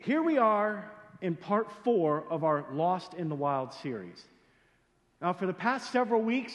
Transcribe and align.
here 0.00 0.22
we 0.22 0.38
are 0.38 0.90
in 1.20 1.36
part 1.36 1.70
four 1.84 2.24
of 2.30 2.42
our 2.42 2.64
Lost 2.72 3.12
in 3.14 3.28
the 3.28 3.34
Wild 3.34 3.74
series. 3.74 4.24
Now, 5.20 5.34
for 5.34 5.46
the 5.46 5.52
past 5.52 5.92
several 5.92 6.22
weeks, 6.22 6.54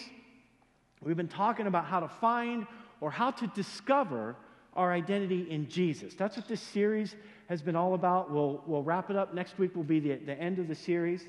we've 1.03 1.15
been 1.15 1.27
talking 1.27 1.67
about 1.67 1.85
how 1.85 1.99
to 1.99 2.07
find 2.07 2.65
or 3.01 3.11
how 3.11 3.29
to 3.29 3.47
discover 3.47 4.35
our 4.73 4.91
identity 4.91 5.47
in 5.51 5.69
Jesus. 5.69 6.15
That's 6.15 6.35
what 6.35 6.47
this 6.47 6.59
series 6.59 7.15
has 7.47 7.61
been 7.61 7.75
all 7.75 7.93
about. 7.93 8.31
We'll, 8.31 8.63
we'll 8.65 8.81
wrap 8.81 9.11
it 9.11 9.15
up. 9.15 9.35
Next 9.35 9.59
week 9.59 9.75
will 9.75 9.83
be 9.83 9.99
the, 9.99 10.15
the 10.15 10.33
end 10.33 10.57
of 10.57 10.67
the 10.67 10.73
series. 10.73 11.23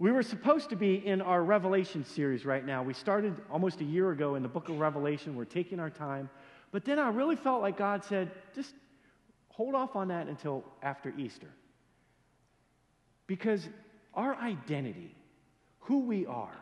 We 0.00 0.10
were 0.10 0.24
supposed 0.24 0.68
to 0.70 0.76
be 0.76 1.06
in 1.06 1.22
our 1.22 1.44
Revelation 1.44 2.04
series 2.04 2.44
right 2.44 2.66
now. 2.66 2.82
We 2.82 2.92
started 2.92 3.36
almost 3.48 3.80
a 3.80 3.84
year 3.84 4.10
ago 4.10 4.34
in 4.34 4.42
the 4.42 4.48
book 4.48 4.68
of 4.68 4.80
Revelation. 4.80 5.36
We're 5.36 5.44
taking 5.44 5.78
our 5.78 5.90
time. 5.90 6.28
But 6.72 6.84
then 6.84 6.98
I 6.98 7.08
really 7.10 7.36
felt 7.36 7.62
like 7.62 7.76
God 7.76 8.04
said, 8.04 8.32
just 8.52 8.74
hold 9.52 9.74
off 9.74 9.94
on 9.96 10.08
that 10.08 10.28
until 10.28 10.64
after 10.82 11.12
Easter. 11.16 11.48
Because 13.26 13.68
our 14.14 14.34
identity, 14.36 15.14
who 15.80 16.00
we 16.00 16.26
are, 16.26 16.56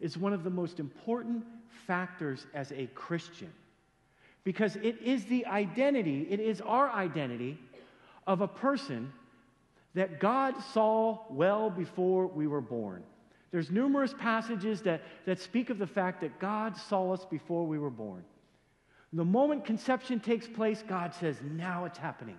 is 0.00 0.16
one 0.16 0.32
of 0.32 0.44
the 0.44 0.50
most 0.50 0.80
important 0.80 1.44
factors 1.86 2.46
as 2.54 2.72
a 2.72 2.86
Christian. 2.94 3.52
Because 4.44 4.76
it 4.76 5.00
is 5.02 5.24
the 5.26 5.46
identity, 5.46 6.26
it 6.30 6.40
is 6.40 6.60
our 6.60 6.90
identity 6.90 7.58
of 8.26 8.40
a 8.40 8.48
person 8.48 9.12
that 9.94 10.20
God 10.20 10.54
saw 10.72 11.18
well 11.30 11.70
before 11.70 12.26
we 12.26 12.46
were 12.46 12.60
born. 12.60 13.02
There's 13.50 13.70
numerous 13.70 14.14
passages 14.18 14.82
that, 14.82 15.02
that 15.26 15.40
speak 15.40 15.70
of 15.70 15.78
the 15.78 15.86
fact 15.86 16.20
that 16.20 16.38
God 16.38 16.76
saw 16.76 17.12
us 17.12 17.24
before 17.24 17.66
we 17.66 17.78
were 17.78 17.90
born. 17.90 18.22
The 19.12 19.24
moment 19.24 19.64
conception 19.64 20.20
takes 20.20 20.46
place, 20.46 20.82
God 20.86 21.14
says, 21.14 21.36
now 21.42 21.86
it's 21.86 21.98
happening. 21.98 22.38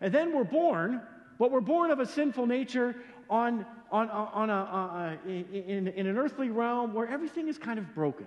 And 0.00 0.12
then 0.12 0.36
we're 0.36 0.44
born, 0.44 1.00
but 1.38 1.50
we're 1.50 1.60
born 1.60 1.90
of 1.90 2.00
a 2.00 2.06
sinful 2.06 2.46
nature 2.46 2.94
on, 3.30 3.64
on, 3.90 4.10
on 4.10 4.50
a, 4.50 4.54
uh, 4.54 5.28
in, 5.28 5.88
in 5.88 6.06
an 6.06 6.18
earthly 6.18 6.50
realm 6.50 6.92
where 6.92 7.08
everything 7.08 7.48
is 7.48 7.58
kind 7.58 7.78
of 7.78 7.94
broken. 7.94 8.26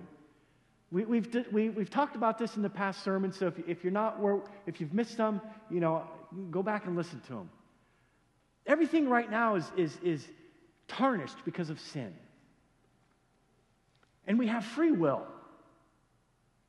We, 0.90 1.04
we've, 1.04 1.46
we, 1.52 1.66
have 1.66 1.90
talked 1.90 2.16
about 2.16 2.38
this 2.38 2.56
in 2.56 2.62
the 2.62 2.68
past 2.68 3.02
sermons, 3.02 3.38
so 3.38 3.46
if, 3.46 3.58
if 3.66 3.84
you're 3.84 3.92
not 3.92 4.18
if 4.66 4.80
you've 4.80 4.92
missed 4.92 5.16
them, 5.16 5.40
you 5.70 5.80
know, 5.80 6.06
go 6.50 6.62
back 6.62 6.86
and 6.86 6.96
listen 6.96 7.20
to 7.28 7.32
them. 7.34 7.50
Everything 8.66 9.08
right 9.08 9.30
now 9.30 9.54
is, 9.54 9.70
is, 9.76 9.96
is 10.02 10.26
tarnished 10.88 11.36
because 11.44 11.70
of 11.70 11.80
sin. 11.80 12.12
And 14.26 14.38
we 14.38 14.46
have 14.48 14.64
free 14.64 14.92
will. 14.92 15.26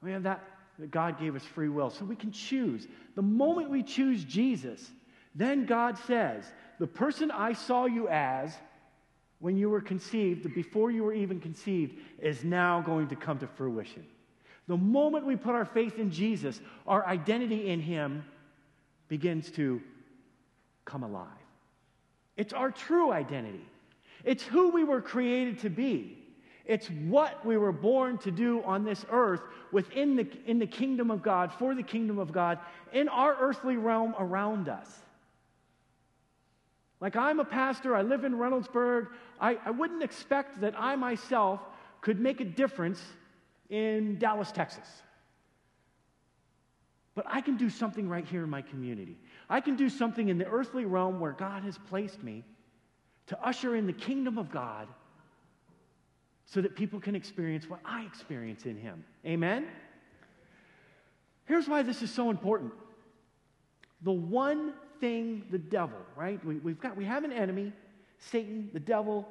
We 0.01 0.11
have 0.11 0.23
that, 0.23 0.43
that 0.79 0.91
God 0.91 1.19
gave 1.19 1.35
us 1.35 1.43
free 1.43 1.69
will, 1.69 1.89
so 1.89 2.03
we 2.05 2.15
can 2.15 2.31
choose. 2.31 2.87
The 3.15 3.21
moment 3.21 3.69
we 3.69 3.83
choose 3.83 4.23
Jesus, 4.23 4.91
then 5.35 5.65
God 5.65 5.97
says, 5.99 6.45
The 6.79 6.87
person 6.87 7.31
I 7.31 7.53
saw 7.53 7.85
you 7.85 8.07
as 8.07 8.55
when 9.39 9.57
you 9.57 9.69
were 9.69 9.81
conceived, 9.81 10.53
before 10.55 10.89
you 10.89 11.03
were 11.03 11.13
even 11.13 11.39
conceived, 11.39 11.95
is 12.19 12.43
now 12.43 12.81
going 12.81 13.07
to 13.09 13.15
come 13.15 13.39
to 13.39 13.47
fruition. 13.47 14.05
The 14.67 14.77
moment 14.77 15.25
we 15.25 15.35
put 15.35 15.53
our 15.53 15.65
faith 15.65 15.99
in 15.99 16.09
Jesus, 16.09 16.61
our 16.87 17.05
identity 17.05 17.69
in 17.69 17.81
Him 17.81 18.23
begins 19.09 19.51
to 19.51 19.81
come 20.85 21.03
alive. 21.03 21.27
It's 22.37 22.53
our 22.53 22.71
true 22.71 23.11
identity, 23.11 23.65
it's 24.23 24.43
who 24.43 24.69
we 24.69 24.83
were 24.83 25.01
created 25.01 25.59
to 25.59 25.69
be. 25.69 26.22
It's 26.65 26.87
what 26.87 27.45
we 27.45 27.57
were 27.57 27.73
born 27.73 28.17
to 28.19 28.31
do 28.31 28.63
on 28.63 28.85
this 28.85 29.05
earth 29.11 29.41
within 29.71 30.15
the, 30.15 30.27
in 30.45 30.59
the 30.59 30.67
kingdom 30.67 31.11
of 31.11 31.21
God, 31.21 31.51
for 31.51 31.75
the 31.75 31.83
kingdom 31.83 32.19
of 32.19 32.31
God, 32.31 32.59
in 32.93 33.09
our 33.09 33.35
earthly 33.39 33.75
realm 33.75 34.15
around 34.17 34.69
us. 34.69 34.89
Like 37.01 37.17
I'm 37.17 37.41
a 37.41 37.45
pastor, 37.45 37.95
I 37.95 38.01
live 38.01 38.23
in 38.23 38.33
Reynoldsburg. 38.35 39.07
I, 39.41 39.57
I 39.65 39.71
wouldn't 39.71 40.03
expect 40.03 40.61
that 40.61 40.73
I 40.77 40.95
myself 40.95 41.59
could 41.99 42.19
make 42.19 42.39
a 42.39 42.45
difference 42.45 43.01
in 43.69 44.17
Dallas, 44.19 44.51
Texas. 44.51 44.87
But 47.13 47.25
I 47.27 47.41
can 47.41 47.57
do 47.57 47.69
something 47.69 48.07
right 48.07 48.25
here 48.25 48.43
in 48.43 48.49
my 48.49 48.61
community. 48.61 49.17
I 49.49 49.59
can 49.59 49.75
do 49.75 49.89
something 49.89 50.29
in 50.29 50.37
the 50.37 50.45
earthly 50.45 50.85
realm 50.85 51.19
where 51.19 51.33
God 51.33 51.63
has 51.63 51.77
placed 51.77 52.23
me 52.23 52.45
to 53.27 53.45
usher 53.45 53.75
in 53.75 53.85
the 53.85 53.93
kingdom 53.93 54.37
of 54.37 54.49
God 54.49 54.87
so 56.53 56.61
that 56.61 56.75
people 56.75 56.99
can 56.99 57.15
experience 57.15 57.67
what 57.67 57.79
I 57.83 58.03
experience 58.03 58.65
in 58.65 58.77
Him. 58.77 59.03
Amen? 59.25 59.65
Here's 61.45 61.67
why 61.67 61.81
this 61.81 62.03
is 62.03 62.13
so 62.13 62.29
important. 62.29 62.73
The 64.03 64.11
one 64.11 64.73
thing 64.99 65.45
the 65.49 65.57
devil, 65.57 65.97
right? 66.15 66.43
We, 66.45 66.71
have 66.71 66.79
got, 66.79 66.95
we 66.95 67.05
have 67.05 67.23
an 67.23 67.31
enemy, 67.31 67.73
Satan, 68.19 68.69
the 68.71 68.79
devil. 68.79 69.27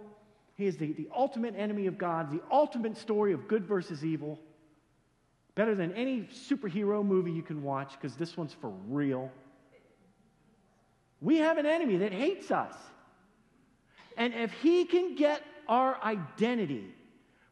He 0.56 0.66
is 0.66 0.76
the, 0.76 0.92
the 0.94 1.08
ultimate 1.16 1.54
enemy 1.56 1.86
of 1.86 1.96
God, 1.96 2.32
the 2.32 2.42
ultimate 2.50 2.96
story 2.96 3.32
of 3.32 3.46
good 3.46 3.66
versus 3.66 4.04
evil. 4.04 4.40
Better 5.54 5.76
than 5.76 5.92
any 5.92 6.22
superhero 6.22 7.04
movie 7.04 7.30
you 7.30 7.42
can 7.42 7.62
watch, 7.62 7.92
because 7.92 8.16
this 8.16 8.36
one's 8.36 8.54
for 8.54 8.72
real. 8.88 9.30
We 11.20 11.36
have 11.36 11.56
an 11.56 11.66
enemy 11.66 11.98
that 11.98 12.12
hates 12.12 12.50
us. 12.50 12.74
And 14.16 14.34
if 14.34 14.52
he 14.54 14.86
can 14.86 15.14
get 15.14 15.42
our 15.68 16.02
identity 16.02 16.92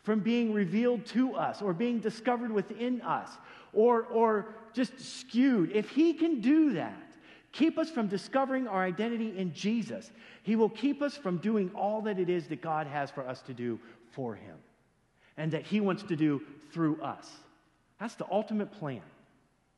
from 0.03 0.21
being 0.21 0.53
revealed 0.53 1.05
to 1.06 1.34
us 1.34 1.62
or 1.62 1.72
being 1.72 1.99
discovered 1.99 2.50
within 2.50 3.03
us 3.03 3.31
or, 3.72 4.05
or 4.05 4.55
just 4.72 4.99
skewed, 4.99 5.71
if 5.72 5.91
he 5.91 6.15
can 6.15 6.41
do 6.41 6.72
that, 6.75 7.12
keep 7.53 7.78
us 7.78 7.91
from 7.91 8.09
discovering 8.09 8.66
our 8.66 8.83
identity 8.83 9.37
in 9.37 9.53
Jesus, 9.53 10.10
he 10.43 10.56
will 10.56 10.69
keep 10.69 11.03
us 11.03 11.16
from 11.16 11.39
doing 11.39 11.71
all 11.75 12.00
that 12.03 12.19
it 12.19 12.28
is 12.31 12.47
that 12.49 12.62
God 12.62 12.87
has 12.87 13.10
for 13.10 13.27
us 13.27 13.41
to 13.43 13.55
do 13.55 13.78
for 14.12 14.34
him 14.34 14.56
and 15.37 15.53
that 15.53 15.62
he 15.62 15.81
wants 15.81 16.03
to 16.05 16.16
do 16.16 16.43
through 16.72 17.00
us. 17.03 17.31
That's 17.99 18.15
the 18.15 18.27
ultimate 18.31 18.72
plan 18.72 19.03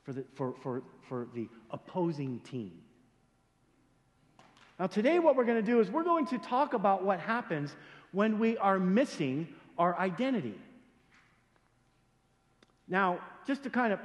for 0.04 0.12
the, 0.12 0.24
for, 0.34 0.54
for, 0.62 0.82
for 1.08 1.28
the 1.34 1.48
opposing 1.70 2.40
team. 2.40 2.72
Now, 4.78 4.86
today, 4.86 5.18
what 5.18 5.36
we're 5.36 5.44
going 5.44 5.64
to 5.64 5.70
do 5.70 5.80
is 5.80 5.90
we're 5.90 6.04
going 6.04 6.26
to 6.26 6.38
talk 6.38 6.74
about 6.74 7.04
what 7.04 7.20
happens 7.20 7.74
when 8.12 8.38
we 8.38 8.56
are 8.58 8.78
missing 8.78 9.48
our 9.82 9.98
identity. 9.98 10.54
Now, 12.86 13.18
just 13.48 13.64
to 13.64 13.70
kind 13.70 13.92
of 13.92 13.98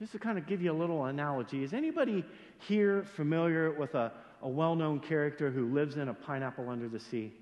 just 0.00 0.12
to 0.12 0.18
kind 0.18 0.38
of 0.38 0.46
give 0.46 0.62
you 0.62 0.72
a 0.72 0.78
little 0.82 1.04
analogy, 1.04 1.62
is 1.62 1.72
anybody 1.72 2.24
here 2.66 3.04
familiar 3.04 3.70
with 3.70 3.94
a, 3.94 4.12
a 4.42 4.48
well 4.48 4.74
known 4.74 4.98
character 4.98 5.50
who 5.50 5.72
lives 5.72 5.96
in 5.98 6.08
a 6.08 6.14
pineapple 6.14 6.70
under 6.70 6.88
the 6.88 6.98
sea? 6.98 7.32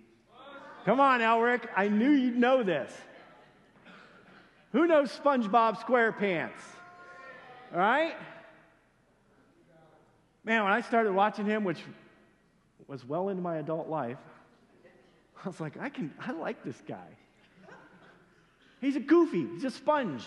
Come 0.84 0.98
on, 0.98 1.20
Elric. 1.20 1.69
I 1.76 1.88
knew 1.88 2.10
you'd 2.10 2.37
know 2.37 2.65
this. 2.65 2.93
Who 4.72 4.88
knows 4.88 5.16
SpongeBob 5.16 5.76
SquarePants? 5.78 6.50
All 7.72 7.78
right? 7.78 8.16
Man, 10.44 10.64
when 10.64 10.72
I 10.72 10.81
started 10.81 11.12
watching 11.12 11.47
him, 11.47 11.62
which 11.62 11.78
was 12.88 13.04
well 13.04 13.28
into 13.28 13.43
my 13.43 13.59
adult 13.59 13.88
life, 13.88 14.19
I 15.44 15.48
was 15.48 15.60
like, 15.60 15.78
I 15.80 15.88
can, 15.88 16.12
I 16.20 16.32
like 16.32 16.64
this 16.64 16.80
guy. 16.86 17.08
He's 18.80 18.97
a 18.97 19.00
goofy, 19.00 19.47
he's 19.54 19.64
a 19.64 19.70
sponge. 19.70 20.26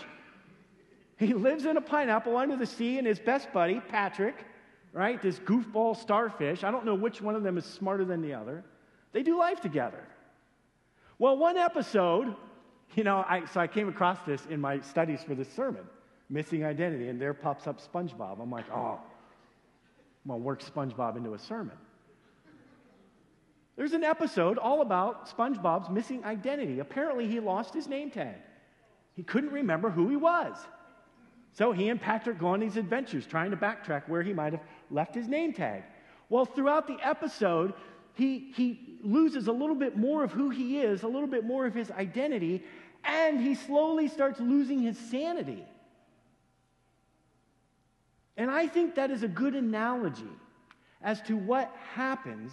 He 1.18 1.32
lives 1.32 1.64
in 1.64 1.76
a 1.76 1.80
pineapple 1.80 2.36
under 2.36 2.56
the 2.56 2.66
sea, 2.66 2.98
and 2.98 3.06
his 3.06 3.18
best 3.18 3.52
buddy, 3.52 3.80
Patrick, 3.80 4.34
right, 4.92 5.20
this 5.20 5.38
goofball 5.38 5.96
starfish, 5.96 6.62
I 6.64 6.70
don't 6.70 6.84
know 6.84 6.94
which 6.94 7.22
one 7.22 7.34
of 7.34 7.42
them 7.42 7.56
is 7.56 7.64
smarter 7.64 8.04
than 8.04 8.20
the 8.20 8.34
other, 8.34 8.64
they 9.12 9.22
do 9.22 9.38
life 9.38 9.60
together. 9.60 10.02
Well, 11.18 11.38
one 11.38 11.56
episode, 11.56 12.34
you 12.94 13.04
know, 13.04 13.24
I, 13.26 13.46
so 13.46 13.60
I 13.60 13.66
came 13.66 13.88
across 13.88 14.18
this 14.26 14.44
in 14.50 14.60
my 14.60 14.80
studies 14.80 15.22
for 15.22 15.34
this 15.34 15.50
sermon, 15.52 15.84
missing 16.28 16.64
identity, 16.64 17.08
and 17.08 17.20
there 17.20 17.32
pops 17.32 17.66
up 17.66 17.80
SpongeBob. 17.80 18.40
I'm 18.40 18.50
like, 18.50 18.66
oh, 18.70 19.00
I'm 20.24 20.30
to 20.30 20.36
work 20.36 20.62
SpongeBob 20.62 21.16
into 21.16 21.32
a 21.32 21.38
sermon. 21.38 21.76
There's 23.76 23.92
an 23.92 24.04
episode 24.04 24.58
all 24.58 24.80
about 24.80 25.28
SpongeBob's 25.28 25.90
missing 25.90 26.24
identity. 26.24 26.80
Apparently, 26.80 27.28
he 27.28 27.40
lost 27.40 27.74
his 27.74 27.86
name 27.86 28.10
tag. 28.10 28.36
He 29.14 29.22
couldn't 29.22 29.50
remember 29.50 29.90
who 29.90 30.08
he 30.08 30.16
was. 30.16 30.56
So 31.52 31.72
he 31.72 31.88
and 31.88 32.00
Patrick 32.00 32.38
go 32.38 32.48
on 32.48 32.60
these 32.60 32.76
adventures 32.76 33.26
trying 33.26 33.50
to 33.50 33.56
backtrack 33.56 34.08
where 34.08 34.22
he 34.22 34.32
might 34.32 34.52
have 34.52 34.62
left 34.90 35.14
his 35.14 35.28
name 35.28 35.52
tag. 35.52 35.84
Well, 36.28 36.44
throughout 36.44 36.86
the 36.86 36.98
episode, 37.02 37.74
he, 38.14 38.52
he 38.54 38.98
loses 39.02 39.46
a 39.46 39.52
little 39.52 39.74
bit 39.74 39.96
more 39.96 40.24
of 40.24 40.32
who 40.32 40.50
he 40.50 40.80
is, 40.80 41.02
a 41.02 41.08
little 41.08 41.28
bit 41.28 41.44
more 41.44 41.66
of 41.66 41.74
his 41.74 41.90
identity, 41.90 42.62
and 43.04 43.40
he 43.40 43.54
slowly 43.54 44.08
starts 44.08 44.40
losing 44.40 44.80
his 44.80 44.98
sanity. 44.98 45.64
And 48.36 48.50
I 48.50 48.66
think 48.66 48.94
that 48.96 49.10
is 49.10 49.22
a 49.22 49.28
good 49.28 49.54
analogy 49.54 50.24
as 51.02 51.22
to 51.22 51.36
what 51.36 51.74
happens 51.94 52.52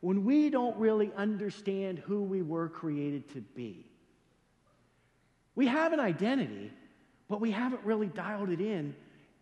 when 0.00 0.24
we 0.24 0.50
don't 0.50 0.76
really 0.78 1.12
understand 1.16 1.98
who 1.98 2.22
we 2.22 2.42
were 2.42 2.68
created 2.68 3.28
to 3.34 3.40
be. 3.40 3.86
We 5.54 5.66
have 5.66 5.92
an 5.92 6.00
identity, 6.00 6.72
but 7.28 7.40
we 7.40 7.50
haven't 7.50 7.84
really 7.84 8.06
dialed 8.06 8.50
it 8.50 8.60
in 8.60 8.94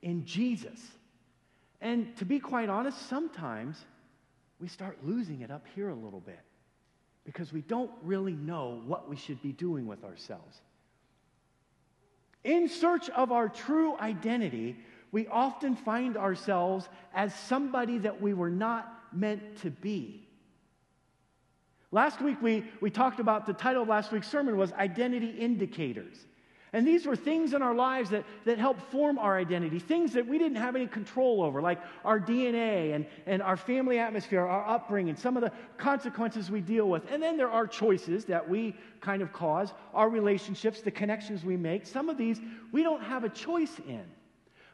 in 0.03 0.25
Jesus. 0.25 0.81
And 1.81 2.17
to 2.17 2.25
be 2.25 2.41
quite 2.41 2.69
honest, 2.69 3.09
sometimes 3.09 3.85
we 4.61 4.69
start 4.69 4.99
losing 5.05 5.43
it 5.43 5.51
up 5.51 5.65
here 5.75 5.91
a 5.91 5.95
little 5.95 6.21
bit 6.21 6.41
because 7.25 7.53
we 7.53 7.61
don't 7.63 7.91
really 8.03 8.33
know 8.33 8.83
what 8.87 9.09
we 9.09 9.17
should 9.17 9.41
be 9.43 9.53
doing 9.53 9.87
with 9.87 10.03
ourselves. 10.03 10.61
In 12.43 12.69
search 12.69 13.11
of 13.11 13.31
our 13.31 13.49
true 13.49 13.97
identity, 13.99 14.77
we 15.13 15.27
often 15.29 15.77
find 15.77 16.17
ourselves 16.17 16.89
as 17.15 17.35
somebody 17.35 17.99
that 17.99 18.21
we 18.21 18.35
were 18.35 18.51
not 18.51 18.93
meant 19.13 19.59
to 19.63 19.71
be. 19.71 20.28
Last 21.91 22.21
week, 22.21 22.41
we, 22.43 22.65
we 22.81 22.91
talked 22.91 23.19
about 23.19 23.47
the 23.47 23.55
title 23.55 23.83
of 23.83 23.89
last 23.89 24.13
week's 24.13 24.29
sermon 24.29 24.57
was 24.59 24.73
Identity 24.73 25.31
Indicators. 25.31 26.27
And 26.75 26.87
these 26.87 27.07
were 27.07 27.17
things 27.17 27.55
in 27.55 27.63
our 27.63 27.75
lives 27.75 28.11
that, 28.11 28.27
that 28.45 28.59
help 28.59 28.79
form 28.91 29.19
our 29.19 29.39
identity, 29.39 29.79
things 29.79 30.13
that 30.13 30.27
we 30.27 30.37
didn't 30.37 30.59
have 30.59 30.77
any 30.77 30.87
control 30.87 31.43
over, 31.43 31.63
like 31.63 31.81
our 32.05 32.21
DNA 32.21 32.95
and, 32.95 33.07
and 33.25 33.43
our 33.43 33.57
family 33.57 33.99
atmosphere, 33.99 34.43
our 34.45 34.69
upbringing, 34.69 35.17
some 35.17 35.35
of 35.39 35.43
the 35.43 35.51
consequences 35.79 36.51
we 36.51 36.61
deal 36.61 36.87
with. 36.91 37.11
And 37.11 37.23
then 37.23 37.39
there 37.39 37.51
are 37.51 37.67
choices 37.67 38.27
that 38.27 38.47
we 38.47 38.77
kind 39.01 39.23
of 39.23 39.33
cause, 39.33 39.73
our 39.95 40.11
relationships, 40.11 40.83
the 40.83 40.91
connections 40.91 41.43
we 41.43 41.57
make. 41.57 41.87
Some 41.87 42.11
of 42.11 42.19
these 42.19 42.39
we 42.71 42.83
don't 42.83 43.03
have 43.03 43.25
a 43.25 43.31
choice 43.31 43.81
in, 43.89 44.05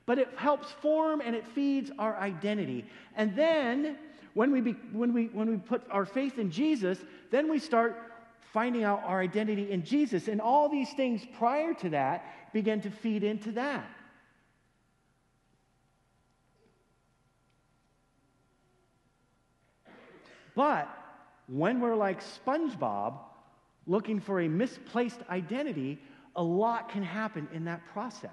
but 0.04 0.18
it 0.18 0.28
helps 0.34 0.72
form 0.72 1.22
and 1.24 1.36
it 1.36 1.46
feeds 1.46 1.92
our 1.96 2.16
identity. 2.16 2.86
And 3.14 3.36
then 3.36 3.98
when 4.34 4.50
we, 4.50 4.60
be, 4.60 4.72
when, 4.92 5.12
we, 5.12 5.26
when 5.26 5.48
we 5.48 5.56
put 5.56 5.82
our 5.90 6.04
faith 6.04 6.38
in 6.38 6.50
Jesus, 6.50 6.98
then 7.30 7.48
we 7.48 7.58
start 7.58 7.96
finding 8.52 8.84
out 8.84 9.02
our 9.04 9.20
identity 9.20 9.70
in 9.70 9.84
Jesus. 9.84 10.28
And 10.28 10.40
all 10.40 10.68
these 10.68 10.92
things 10.92 11.22
prior 11.38 11.72
to 11.74 11.90
that 11.90 12.52
begin 12.52 12.80
to 12.82 12.90
feed 12.90 13.24
into 13.24 13.52
that. 13.52 13.88
But 20.54 20.88
when 21.48 21.80
we're 21.80 21.96
like 21.96 22.22
SpongeBob 22.22 23.18
looking 23.86 24.20
for 24.20 24.40
a 24.40 24.48
misplaced 24.48 25.20
identity, 25.28 25.98
a 26.36 26.42
lot 26.42 26.88
can 26.88 27.02
happen 27.02 27.48
in 27.52 27.64
that 27.64 27.84
process. 27.92 28.30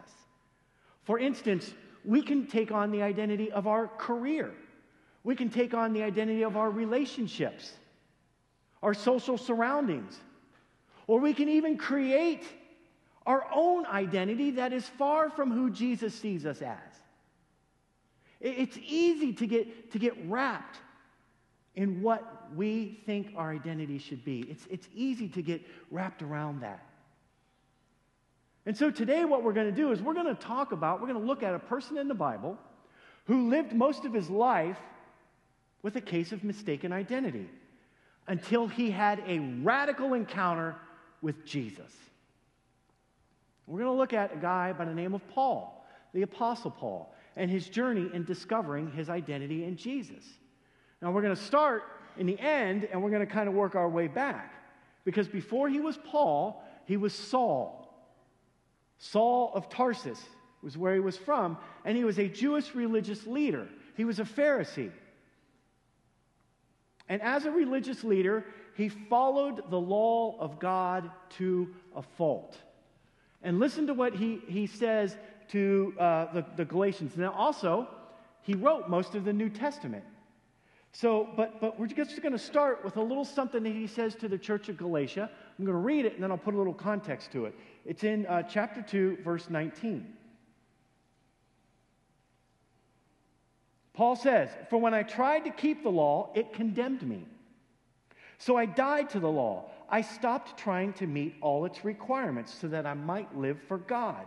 For 1.03 1.19
instance, 1.19 1.73
we 2.05 2.21
can 2.21 2.47
take 2.47 2.71
on 2.71 2.91
the 2.91 3.01
identity 3.01 3.51
of 3.51 3.67
our 3.67 3.87
career. 3.87 4.51
We 5.23 5.35
can 5.35 5.49
take 5.49 5.73
on 5.73 5.93
the 5.93 6.03
identity 6.03 6.43
of 6.43 6.57
our 6.57 6.69
relationships, 6.69 7.71
our 8.81 8.93
social 8.93 9.37
surroundings, 9.37 10.19
or 11.07 11.19
we 11.19 11.33
can 11.33 11.49
even 11.49 11.77
create 11.77 12.43
our 13.25 13.45
own 13.53 13.85
identity 13.85 14.51
that 14.51 14.73
is 14.73 14.87
far 14.87 15.29
from 15.29 15.51
who 15.51 15.69
Jesus 15.69 16.15
sees 16.15 16.45
us 16.45 16.61
as. 16.61 16.77
It's 18.39 18.77
easy 18.83 19.33
to 19.33 19.45
get, 19.45 19.91
to 19.91 19.99
get 19.99 20.13
wrapped 20.27 20.79
in 21.75 22.01
what 22.01 22.49
we 22.55 23.01
think 23.05 23.33
our 23.37 23.51
identity 23.51 23.99
should 23.99 24.25
be. 24.25 24.41
It's, 24.49 24.65
it's 24.69 24.89
easy 24.95 25.29
to 25.29 25.41
get 25.43 25.61
wrapped 25.91 26.23
around 26.23 26.61
that. 26.61 26.83
And 28.65 28.75
so 28.75 28.91
today, 28.91 29.25
what 29.25 29.43
we're 29.43 29.53
going 29.53 29.69
to 29.69 29.75
do 29.75 29.91
is 29.91 30.01
we're 30.01 30.13
going 30.13 30.35
to 30.35 30.41
talk 30.41 30.71
about, 30.71 31.01
we're 31.01 31.07
going 31.07 31.19
to 31.19 31.25
look 31.25 31.43
at 31.43 31.53
a 31.53 31.59
person 31.59 31.97
in 31.97 32.07
the 32.07 32.15
Bible 32.15 32.57
who 33.25 33.49
lived 33.49 33.73
most 33.73 34.05
of 34.05 34.13
his 34.13 34.29
life 34.29 34.77
with 35.83 35.95
a 35.95 36.01
case 36.01 36.31
of 36.31 36.43
mistaken 36.43 36.91
identity 36.91 37.49
until 38.27 38.67
he 38.67 38.91
had 38.91 39.23
a 39.27 39.39
radical 39.63 40.13
encounter 40.13 40.75
with 41.21 41.45
Jesus. 41.45 41.91
We're 43.67 43.79
going 43.79 43.91
to 43.91 43.97
look 43.97 44.13
at 44.13 44.33
a 44.33 44.37
guy 44.37 44.73
by 44.73 44.85
the 44.85 44.93
name 44.93 45.13
of 45.13 45.27
Paul, 45.29 45.85
the 46.13 46.23
Apostle 46.23 46.71
Paul, 46.71 47.13
and 47.35 47.49
his 47.49 47.69
journey 47.69 48.09
in 48.13 48.25
discovering 48.25 48.91
his 48.91 49.09
identity 49.09 49.63
in 49.63 49.77
Jesus. 49.77 50.23
Now, 51.01 51.11
we're 51.11 51.21
going 51.21 51.35
to 51.35 51.41
start 51.41 51.83
in 52.17 52.25
the 52.25 52.39
end 52.39 52.87
and 52.91 53.01
we're 53.01 53.09
going 53.09 53.25
to 53.25 53.31
kind 53.31 53.47
of 53.47 53.55
work 53.55 53.75
our 53.75 53.89
way 53.89 54.07
back. 54.07 54.53
Because 55.03 55.27
before 55.27 55.69
he 55.69 55.79
was 55.79 55.97
Paul, 55.97 56.63
he 56.85 56.97
was 56.97 57.13
Saul. 57.13 57.81
Saul 58.97 59.51
of 59.55 59.69
Tarsus 59.69 60.21
was 60.61 60.77
where 60.77 60.93
he 60.93 60.99
was 60.99 61.17
from, 61.17 61.57
and 61.85 61.97
he 61.97 62.03
was 62.03 62.19
a 62.19 62.27
Jewish 62.27 62.75
religious 62.75 63.25
leader. 63.25 63.67
He 63.97 64.05
was 64.05 64.19
a 64.19 64.23
Pharisee. 64.23 64.91
And 67.11 67.21
as 67.21 67.43
a 67.43 67.51
religious 67.51 68.05
leader, 68.05 68.45
he 68.73 68.87
followed 68.87 69.69
the 69.69 69.77
law 69.77 70.39
of 70.39 70.59
God 70.59 71.11
to 71.31 71.75
a 71.93 72.01
fault. 72.01 72.57
And 73.43 73.59
listen 73.59 73.85
to 73.87 73.93
what 73.93 74.13
he, 74.13 74.39
he 74.47 74.65
says 74.65 75.17
to 75.49 75.93
uh, 75.99 76.31
the, 76.31 76.45
the 76.55 76.63
Galatians. 76.63 77.17
Now, 77.17 77.33
also, 77.33 77.89
he 78.43 78.53
wrote 78.53 78.87
most 78.87 79.13
of 79.13 79.25
the 79.25 79.33
New 79.33 79.49
Testament. 79.49 80.05
So, 80.93 81.27
but, 81.35 81.59
but 81.59 81.77
we're 81.77 81.87
just 81.87 82.21
going 82.21 82.31
to 82.31 82.39
start 82.39 82.85
with 82.85 82.95
a 82.95 83.03
little 83.03 83.25
something 83.25 83.61
that 83.61 83.73
he 83.73 83.87
says 83.87 84.15
to 84.15 84.29
the 84.29 84.37
church 84.37 84.69
of 84.69 84.77
Galatia. 84.77 85.29
I'm 85.59 85.65
going 85.65 85.75
to 85.75 85.83
read 85.83 86.05
it 86.05 86.13
and 86.13 86.23
then 86.23 86.31
I'll 86.31 86.37
put 86.37 86.53
a 86.53 86.57
little 86.57 86.73
context 86.73 87.33
to 87.33 87.43
it. 87.43 87.55
It's 87.83 88.05
in 88.05 88.25
uh, 88.27 88.43
chapter 88.43 88.81
2, 88.81 89.17
verse 89.21 89.49
19. 89.49 90.13
Paul 93.93 94.15
says, 94.15 94.49
For 94.69 94.77
when 94.77 94.93
I 94.93 95.03
tried 95.03 95.45
to 95.45 95.51
keep 95.51 95.83
the 95.83 95.89
law, 95.89 96.31
it 96.35 96.53
condemned 96.53 97.03
me. 97.03 97.25
So 98.37 98.57
I 98.57 98.65
died 98.65 99.09
to 99.11 99.19
the 99.19 99.29
law. 99.29 99.69
I 99.89 100.01
stopped 100.01 100.57
trying 100.57 100.93
to 100.93 101.07
meet 101.07 101.35
all 101.41 101.65
its 101.65 101.83
requirements 101.83 102.53
so 102.53 102.67
that 102.69 102.85
I 102.85 102.93
might 102.93 103.37
live 103.37 103.59
for 103.67 103.77
God. 103.77 104.25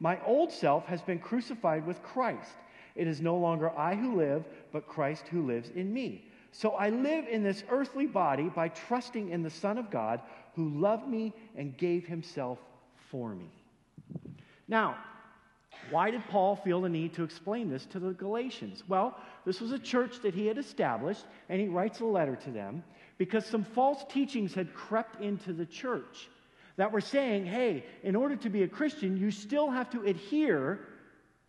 My 0.00 0.18
old 0.24 0.50
self 0.50 0.86
has 0.86 1.02
been 1.02 1.18
crucified 1.18 1.86
with 1.86 2.02
Christ. 2.02 2.56
It 2.94 3.06
is 3.06 3.20
no 3.20 3.36
longer 3.36 3.70
I 3.78 3.94
who 3.94 4.16
live, 4.16 4.44
but 4.72 4.88
Christ 4.88 5.28
who 5.28 5.46
lives 5.46 5.70
in 5.70 5.92
me. 5.92 6.26
So 6.50 6.72
I 6.72 6.90
live 6.90 7.26
in 7.28 7.42
this 7.42 7.64
earthly 7.70 8.06
body 8.06 8.48
by 8.48 8.68
trusting 8.68 9.30
in 9.30 9.42
the 9.42 9.50
Son 9.50 9.78
of 9.78 9.90
God 9.90 10.20
who 10.54 10.68
loved 10.70 11.06
me 11.06 11.32
and 11.56 11.76
gave 11.76 12.06
himself 12.06 12.58
for 13.10 13.34
me. 13.34 13.50
Now, 14.68 14.96
why 15.90 16.10
did 16.10 16.26
Paul 16.28 16.56
feel 16.56 16.80
the 16.80 16.88
need 16.88 17.14
to 17.14 17.24
explain 17.24 17.68
this 17.68 17.84
to 17.86 17.98
the 17.98 18.12
Galatians? 18.12 18.82
Well, 18.88 19.18
this 19.44 19.60
was 19.60 19.72
a 19.72 19.78
church 19.78 20.20
that 20.22 20.34
he 20.34 20.46
had 20.46 20.58
established, 20.58 21.24
and 21.48 21.60
he 21.60 21.68
writes 21.68 22.00
a 22.00 22.04
letter 22.04 22.36
to 22.36 22.50
them 22.50 22.82
because 23.18 23.44
some 23.46 23.64
false 23.64 24.04
teachings 24.08 24.54
had 24.54 24.74
crept 24.74 25.20
into 25.20 25.52
the 25.52 25.66
church 25.66 26.28
that 26.76 26.92
were 26.92 27.00
saying, 27.00 27.44
hey, 27.44 27.84
in 28.02 28.16
order 28.16 28.36
to 28.36 28.48
be 28.48 28.62
a 28.62 28.68
Christian, 28.68 29.16
you 29.16 29.30
still 29.30 29.70
have 29.70 29.90
to 29.90 30.02
adhere 30.02 30.80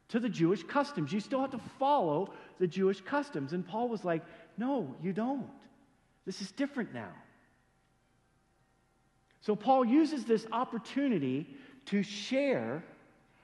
to 0.09 0.19
the 0.19 0.29
Jewish 0.29 0.63
customs. 0.63 1.13
You 1.13 1.19
still 1.19 1.41
have 1.41 1.51
to 1.51 1.61
follow 1.79 2.33
the 2.59 2.67
Jewish 2.67 3.01
customs. 3.01 3.53
And 3.53 3.65
Paul 3.65 3.87
was 3.87 4.03
like, 4.03 4.23
no, 4.57 4.95
you 5.01 5.13
don't. 5.13 5.47
This 6.25 6.41
is 6.41 6.51
different 6.51 6.93
now. 6.93 7.13
So 9.41 9.55
Paul 9.55 9.85
uses 9.85 10.25
this 10.25 10.45
opportunity 10.51 11.47
to 11.87 12.03
share 12.03 12.83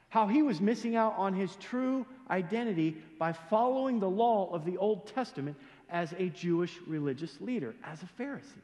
how 0.09 0.27
he 0.27 0.41
was 0.41 0.59
missing 0.59 0.95
out 0.95 1.13
on 1.17 1.33
his 1.33 1.55
true 1.57 2.05
identity 2.29 2.97
by 3.17 3.31
following 3.31 3.99
the 3.99 4.09
law 4.09 4.51
of 4.51 4.65
the 4.65 4.77
Old 4.77 5.07
Testament 5.07 5.55
as 5.89 6.13
a 6.17 6.29
Jewish 6.29 6.75
religious 6.87 7.39
leader, 7.39 7.75
as 7.83 8.01
a 8.03 8.21
Pharisee. 8.21 8.61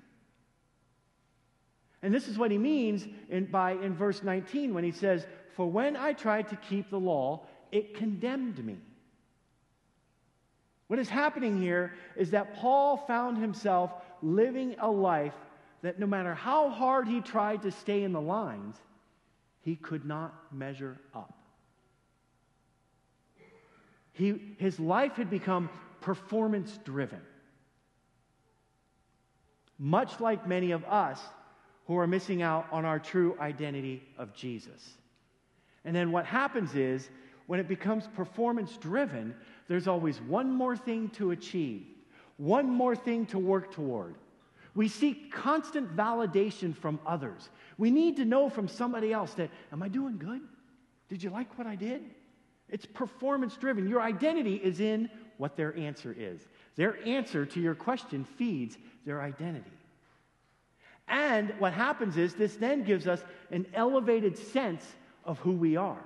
And 2.02 2.14
this 2.14 2.28
is 2.28 2.38
what 2.38 2.52
he 2.52 2.58
means 2.58 3.08
in, 3.30 3.46
by 3.46 3.72
in 3.72 3.96
verse 3.96 4.22
19 4.22 4.74
when 4.74 4.84
he 4.84 4.92
says, 4.92 5.26
For 5.56 5.70
when 5.70 5.96
I 5.96 6.14
tried 6.14 6.50
to 6.50 6.56
keep 6.56 6.90
the 6.90 7.00
law, 7.00 7.46
it 7.72 7.96
condemned 7.96 8.64
me. 8.64 8.78
What 10.88 11.00
is 11.00 11.10
happening 11.10 11.60
here 11.60 11.94
is 12.16 12.32
that 12.32 12.56
Paul 12.56 12.98
found 12.98 13.38
himself 13.38 13.92
living 14.22 14.76
a 14.80 14.90
life 14.90 15.34
that 15.82 16.00
no 16.00 16.06
matter 16.06 16.34
how 16.34 16.70
hard 16.70 17.08
he 17.08 17.22
tried 17.22 17.64
to 17.64 17.72
stay 17.72 18.04
in 18.04 18.12
the 18.12 18.22
lines, 18.22 18.76
he 19.66 19.76
could 19.76 20.06
not 20.06 20.54
measure 20.54 20.96
up. 21.16 21.34
He, 24.14 24.56
his 24.60 24.80
life 24.80 25.14
had 25.14 25.30
become 25.30 25.72
performance 26.02 26.80
driven. 26.86 27.20
Much 29.80 30.20
like 30.20 30.48
many 30.48 30.70
of 30.70 30.86
us 30.86 31.20
who 31.88 31.98
are 31.98 32.06
missing 32.06 32.44
out 32.44 32.68
on 32.72 32.86
our 32.86 33.00
true 33.00 33.36
identity 33.42 34.04
of 34.20 34.36
Jesus. 34.36 34.98
And 35.84 35.96
then 35.96 36.12
what 36.12 36.26
happens 36.26 36.76
is, 36.76 37.10
when 37.48 37.60
it 37.60 37.68
becomes 37.68 38.08
performance 38.16 38.78
driven, 38.78 39.36
there's 39.68 39.88
always 39.88 40.22
one 40.22 40.52
more 40.52 40.78
thing 40.78 41.10
to 41.10 41.32
achieve, 41.32 41.88
one 42.38 42.70
more 42.70 42.96
thing 42.96 43.26
to 43.28 43.40
work 43.40 43.74
toward. 43.74 44.16
We 44.76 44.90
seek 44.90 45.32
constant 45.32 45.96
validation 45.96 46.76
from 46.76 47.00
others. 47.06 47.50
We 47.78 47.90
need 47.90 48.18
to 48.18 48.26
know 48.26 48.50
from 48.50 48.68
somebody 48.68 49.14
else 49.14 49.34
that, 49.36 49.50
am 49.72 49.82
I 49.82 49.88
doing 49.88 50.18
good? 50.18 50.42
Did 51.08 51.24
you 51.24 51.30
like 51.30 51.58
what 51.58 51.66
I 51.66 51.76
did? 51.76 52.04
It's 52.70 52.86
performance 52.86 53.56
driven. 53.56 53.88
Your 53.88 54.02
identity 54.02 54.56
is 54.56 54.82
in 54.82 55.10
what 55.38 55.56
their 55.56 55.76
answer 55.78 56.14
is. 56.18 56.42
Their 56.76 56.98
answer 57.08 57.46
to 57.46 57.62
your 57.62 57.76
question 57.76 58.26
feeds 58.38 58.78
their 59.06 59.22
identity. 59.22 59.72
And 61.08 61.54
what 61.60 61.74
happens 61.74 62.18
is 62.18 62.34
this 62.34 62.56
then 62.56 62.84
gives 62.84 63.08
us 63.08 63.24
an 63.52 63.68
elevated 63.74 64.38
sense 64.38 64.84
of 65.24 65.40
who 65.40 65.52
we 65.52 65.78
are. 65.78 66.04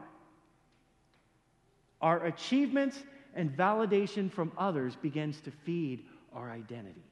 Our 2.01 2.25
achievements 2.25 3.01
and 3.33 3.55
validation 3.55 4.31
from 4.31 4.51
others 4.57 4.95
begins 4.95 5.39
to 5.41 5.51
feed 5.51 6.05
our 6.33 6.51
identity. 6.51 7.03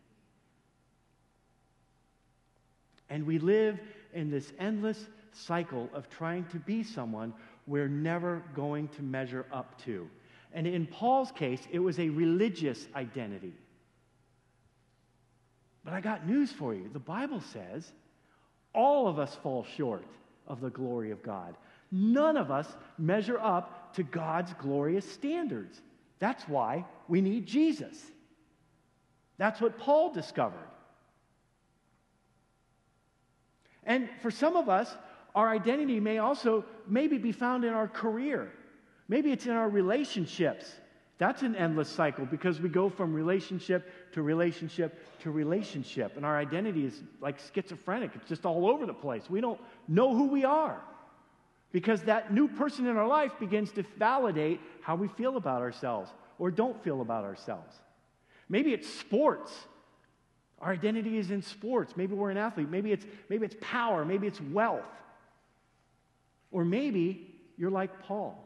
And 3.10 3.26
we 3.26 3.40
live 3.40 3.80
in 4.14 4.30
this 4.30 4.52
endless 4.60 5.08
cycle 5.32 5.90
of 5.94 6.10
trying 6.10 6.46
to 6.46 6.58
be 6.58 6.84
someone 6.84 7.34
we're 7.68 7.88
never 7.88 8.44
going 8.56 8.88
to 8.90 9.02
measure 9.02 9.46
up 9.52 9.82
to. 9.84 10.10
And 10.54 10.66
in 10.66 10.88
Paul's 10.88 11.32
case, 11.32 11.62
it 11.72 11.80
was 11.80 12.00
a 12.00 12.10
religious 12.10 12.88
identity. 12.96 13.54
But 15.84 15.94
I 15.94 16.02
got 16.02 16.28
news 16.28 16.52
for 16.52 16.74
you. 16.74 16.90
The 16.92 17.00
Bible 17.00 17.42
says 17.42 17.92
all 18.74 19.08
of 19.08 19.20
us 19.20 19.36
fall 19.36 19.66
short 19.76 20.06
of 20.48 20.62
the 20.62 20.70
glory 20.70 21.12
of 21.12 21.22
God. 21.24 21.56
None 21.92 22.38
of 22.38 22.52
us 22.52 22.68
measure 22.98 23.40
up 23.40 23.94
to 23.96 24.04
God's 24.04 24.54
glorious 24.56 25.10
standards. 25.10 25.82
That's 26.20 26.44
why 26.48 26.86
we 27.08 27.22
need 27.22 27.46
Jesus. 27.46 27.98
That's 29.38 29.62
what 29.62 29.78
Paul 29.78 30.12
discovered. 30.12 30.68
And 33.88 34.10
for 34.22 34.30
some 34.30 34.56
of 34.56 34.70
us, 34.70 34.96
our 35.34 35.50
identity 35.50 36.00
may 36.00 36.20
also 36.20 36.66
maybe 36.88 37.18
be 37.18 37.32
found 37.32 37.64
in 37.64 37.74
our 37.74 37.88
career. 37.88 38.52
Maybe 39.08 39.32
it's 39.32 39.46
in 39.46 39.54
our 39.54 39.70
relationships. 39.70 40.72
That's 41.18 41.42
an 41.42 41.56
endless 41.56 41.90
cycle 41.90 42.26
because 42.26 42.60
we 42.60 42.70
go 42.70 42.90
from 42.90 43.14
relationship 43.14 43.90
to 44.12 44.22
relationship 44.22 45.00
to 45.22 45.32
relationship. 45.32 46.16
And 46.16 46.26
our 46.26 46.38
identity 46.38 46.86
is 46.86 47.02
like 47.22 47.40
schizophrenic, 47.40 48.12
it's 48.14 48.30
just 48.30 48.46
all 48.46 48.70
over 48.70 48.86
the 48.86 48.94
place. 48.94 49.30
We 49.30 49.42
don't 49.42 49.60
know 49.88 50.14
who 50.14 50.28
we 50.28 50.44
are 50.44 50.80
because 51.72 52.02
that 52.04 52.34
new 52.34 52.48
person 52.48 52.86
in 52.86 52.98
our 52.98 53.08
life 53.08 53.32
begins 53.40 53.72
to 53.72 53.84
validate 53.98 54.60
how 54.82 54.96
we 54.96 55.08
feel 55.08 55.38
about 55.38 55.62
ourselves 55.62 56.12
or 56.40 56.52
don't 56.52 56.82
feel 56.84 57.02
about 57.02 57.24
ourselves. 57.24 57.76
Maybe 58.50 58.74
it's 58.74 58.88
sports. 58.88 59.52
Our 60.60 60.72
identity 60.74 61.18
is 61.18 61.30
in 61.30 61.42
sports. 61.42 61.94
Maybe 61.96 62.16
we're 62.16 62.32
an 62.32 62.38
athlete. 62.38 62.70
Maybe 62.70 62.92
it's, 62.92 63.06
maybe 63.30 63.46
it's 63.46 63.56
power. 63.62 64.04
Maybe 64.04 64.28
it's 64.28 64.42
wealth. 64.42 64.84
Or 66.52 66.66
maybe 66.66 67.36
you're 67.58 67.72
like 67.72 68.02
Paul, 68.02 68.44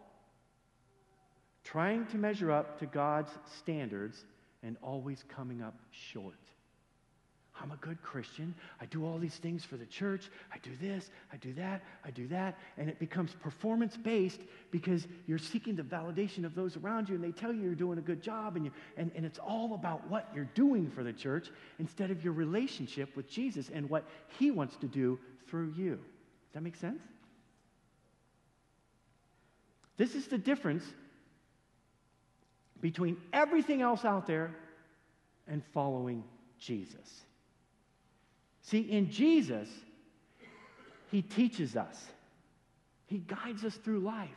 trying 1.63 2.05
to 2.07 2.17
measure 2.17 2.51
up 2.51 2.79
to 2.79 2.85
God's 2.85 3.31
standards 3.59 4.25
and 4.63 4.77
always 4.81 5.23
coming 5.29 5.61
up 5.61 5.75
short. 5.91 6.35
I'm 7.61 7.71
a 7.71 7.77
good 7.77 8.01
Christian. 8.01 8.55
I 8.79 8.85
do 8.85 9.05
all 9.05 9.19
these 9.19 9.35
things 9.35 9.63
for 9.63 9.77
the 9.77 9.85
church. 9.85 10.29
I 10.51 10.57
do 10.59 10.71
this, 10.81 11.11
I 11.31 11.37
do 11.37 11.53
that, 11.53 11.83
I 12.03 12.11
do 12.11 12.27
that. 12.29 12.57
And 12.77 12.89
it 12.89 12.97
becomes 12.99 13.33
performance 13.33 13.95
based 13.97 14.41
because 14.71 15.07
you're 15.27 15.37
seeking 15.37 15.75
the 15.75 15.83
validation 15.83 16.43
of 16.43 16.55
those 16.55 16.77
around 16.77 17.09
you 17.09 17.15
and 17.15 17.23
they 17.23 17.31
tell 17.31 17.53
you 17.53 17.61
you're 17.61 17.75
doing 17.75 17.99
a 17.99 18.01
good 18.01 18.21
job. 18.21 18.55
And, 18.55 18.65
you, 18.65 18.71
and, 18.97 19.11
and 19.15 19.25
it's 19.25 19.39
all 19.39 19.75
about 19.75 20.09
what 20.09 20.29
you're 20.33 20.49
doing 20.55 20.89
for 20.89 21.03
the 21.03 21.13
church 21.13 21.49
instead 21.79 22.09
of 22.09 22.23
your 22.23 22.33
relationship 22.33 23.15
with 23.15 23.29
Jesus 23.29 23.69
and 23.73 23.89
what 23.89 24.05
he 24.39 24.49
wants 24.49 24.75
to 24.77 24.87
do 24.87 25.19
through 25.47 25.73
you. 25.77 25.95
Does 25.95 26.53
that 26.53 26.63
make 26.63 26.75
sense? 26.75 27.01
This 29.97 30.15
is 30.15 30.27
the 30.27 30.37
difference 30.37 30.83
between 32.81 33.17
everything 33.31 33.83
else 33.83 34.03
out 34.03 34.25
there 34.25 34.55
and 35.47 35.61
following 35.73 36.23
Jesus. 36.57 37.21
See, 38.61 38.79
in 38.79 39.09
Jesus, 39.09 39.67
He 41.09 41.21
teaches 41.21 41.75
us, 41.75 42.03
He 43.07 43.19
guides 43.19 43.63
us 43.65 43.75
through 43.75 43.99
life. 43.99 44.29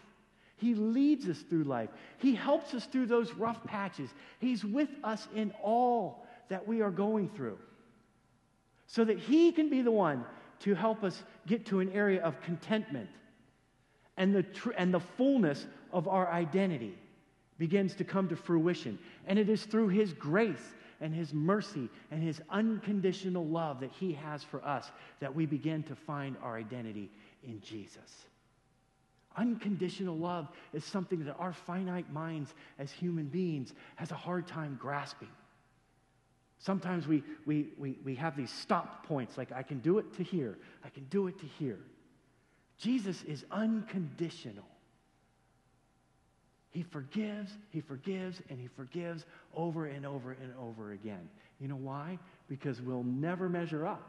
He 0.56 0.74
leads 0.74 1.28
us 1.28 1.40
through 1.40 1.64
life. 1.64 1.90
He 2.18 2.34
helps 2.34 2.74
us 2.74 2.86
through 2.86 3.06
those 3.06 3.32
rough 3.34 3.62
patches. 3.64 4.08
He's 4.38 4.64
with 4.64 4.88
us 5.02 5.26
in 5.34 5.52
all 5.62 6.26
that 6.48 6.66
we 6.66 6.80
are 6.80 6.90
going 6.90 7.28
through 7.30 7.58
so 8.86 9.04
that 9.04 9.18
He 9.18 9.52
can 9.52 9.68
be 9.68 9.82
the 9.82 9.90
one 9.90 10.24
to 10.60 10.74
help 10.74 11.02
us 11.02 11.22
get 11.46 11.66
to 11.66 11.80
an 11.80 11.90
area 11.92 12.22
of 12.22 12.40
contentment 12.40 13.10
and 14.16 14.34
the, 14.34 14.42
tr- 14.42 14.70
and 14.78 14.94
the 14.94 15.00
fullness 15.00 15.66
of 15.92 16.06
our 16.08 16.30
identity 16.30 16.96
begins 17.58 17.94
to 17.96 18.04
come 18.04 18.28
to 18.28 18.36
fruition. 18.36 18.98
And 19.26 19.38
it 19.38 19.48
is 19.48 19.64
through 19.64 19.88
His 19.88 20.12
grace 20.12 20.74
and 21.04 21.14
His 21.14 21.34
mercy 21.34 21.90
and 22.10 22.22
His 22.22 22.40
unconditional 22.48 23.44
love 23.44 23.80
that 23.80 23.92
He 23.92 24.14
has 24.14 24.42
for 24.42 24.64
us 24.64 24.90
that 25.20 25.34
we 25.34 25.44
begin 25.44 25.82
to 25.84 25.94
find 25.94 26.34
our 26.42 26.56
identity 26.56 27.10
in 27.46 27.60
Jesus. 27.60 28.24
Unconditional 29.36 30.16
love 30.16 30.48
is 30.72 30.82
something 30.82 31.22
that 31.26 31.36
our 31.38 31.52
finite 31.52 32.10
minds 32.10 32.54
as 32.78 32.90
human 32.90 33.26
beings 33.26 33.74
has 33.96 34.12
a 34.12 34.16
hard 34.16 34.46
time 34.46 34.78
grasping. 34.80 35.28
Sometimes 36.58 37.06
we, 37.06 37.22
we, 37.44 37.66
we, 37.76 37.98
we 38.02 38.14
have 38.14 38.34
these 38.34 38.50
stop 38.50 39.06
points, 39.06 39.36
like 39.36 39.52
I 39.52 39.62
can 39.62 39.80
do 39.80 39.98
it 39.98 40.14
to 40.14 40.22
here, 40.22 40.56
I 40.82 40.88
can 40.88 41.04
do 41.10 41.26
it 41.26 41.38
to 41.40 41.46
here. 41.58 41.80
Jesus 42.78 43.22
is 43.24 43.44
unconditional. 43.50 44.64
He 46.74 46.82
forgives, 46.82 47.52
he 47.70 47.80
forgives, 47.80 48.42
and 48.50 48.58
he 48.60 48.66
forgives 48.66 49.24
over 49.54 49.86
and 49.86 50.04
over 50.04 50.32
and 50.32 50.52
over 50.60 50.90
again. 50.90 51.28
You 51.60 51.68
know 51.68 51.76
why? 51.76 52.18
Because 52.48 52.82
we'll 52.82 53.04
never 53.04 53.48
measure 53.48 53.86
up. 53.86 54.02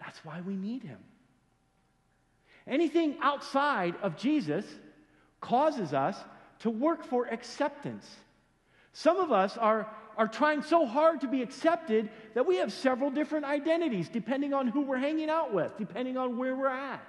That's 0.00 0.18
why 0.24 0.40
we 0.40 0.56
need 0.56 0.82
him. 0.82 0.98
Anything 2.66 3.16
outside 3.22 3.94
of 4.02 4.16
Jesus 4.16 4.64
causes 5.40 5.94
us 5.94 6.16
to 6.58 6.70
work 6.70 7.04
for 7.04 7.26
acceptance. 7.26 8.04
Some 8.92 9.18
of 9.18 9.30
us 9.30 9.56
are, 9.56 9.88
are 10.16 10.26
trying 10.26 10.62
so 10.62 10.86
hard 10.86 11.20
to 11.20 11.28
be 11.28 11.42
accepted 11.42 12.10
that 12.34 12.46
we 12.46 12.56
have 12.56 12.72
several 12.72 13.10
different 13.10 13.44
identities 13.44 14.08
depending 14.08 14.52
on 14.52 14.66
who 14.66 14.80
we're 14.80 14.96
hanging 14.96 15.30
out 15.30 15.54
with, 15.54 15.78
depending 15.78 16.16
on 16.16 16.36
where 16.36 16.56
we're 16.56 16.66
at. 16.66 17.00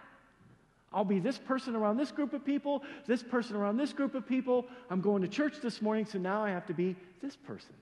I'll 0.91 1.05
be 1.05 1.19
this 1.19 1.37
person 1.37 1.75
around 1.75 1.97
this 1.97 2.11
group 2.11 2.33
of 2.33 2.43
people, 2.43 2.83
this 3.05 3.21
person 3.21 3.55
around 3.55 3.77
this 3.77 3.93
group 3.93 4.15
of 4.15 4.27
people. 4.27 4.65
I'm 4.89 5.01
going 5.01 5.21
to 5.21 5.27
church 5.27 5.55
this 5.61 5.81
morning, 5.81 6.05
so 6.05 6.17
now 6.17 6.43
I 6.43 6.49
have 6.49 6.65
to 6.67 6.73
be 6.73 6.95
this 7.21 7.35
person. 7.35 7.75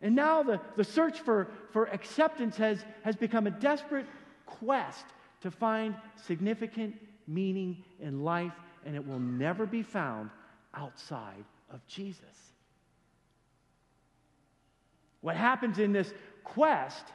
And 0.00 0.14
now 0.14 0.42
the, 0.42 0.60
the 0.76 0.84
search 0.84 1.20
for, 1.20 1.48
for 1.72 1.86
acceptance 1.86 2.56
has, 2.58 2.84
has 3.02 3.16
become 3.16 3.46
a 3.46 3.50
desperate 3.50 4.06
quest 4.46 5.04
to 5.40 5.50
find 5.50 5.94
significant 6.26 6.94
meaning 7.26 7.82
in 8.00 8.22
life, 8.22 8.52
and 8.84 8.94
it 8.94 9.06
will 9.06 9.18
never 9.18 9.66
be 9.66 9.82
found 9.82 10.30
outside 10.74 11.44
of 11.70 11.84
Jesus. 11.86 12.22
What 15.20 15.36
happens 15.36 15.78
in 15.78 15.92
this 15.92 16.12
quest 16.44 17.06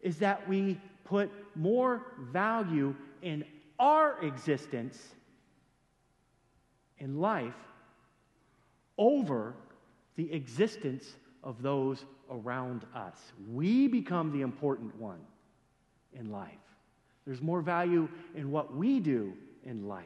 is 0.00 0.18
that 0.18 0.48
we 0.48 0.80
put 1.04 1.30
more 1.56 2.02
value 2.32 2.94
in 3.26 3.44
our 3.80 4.22
existence 4.22 4.96
in 6.98 7.18
life 7.20 7.56
over 8.96 9.56
the 10.14 10.32
existence 10.32 11.16
of 11.42 11.60
those 11.60 12.04
around 12.30 12.86
us. 12.94 13.16
We 13.52 13.88
become 13.88 14.30
the 14.30 14.42
important 14.42 14.94
one 14.94 15.18
in 16.12 16.30
life. 16.30 16.52
There's 17.26 17.42
more 17.42 17.60
value 17.60 18.08
in 18.36 18.52
what 18.52 18.76
we 18.76 19.00
do 19.00 19.32
in 19.64 19.88
life. 19.88 20.04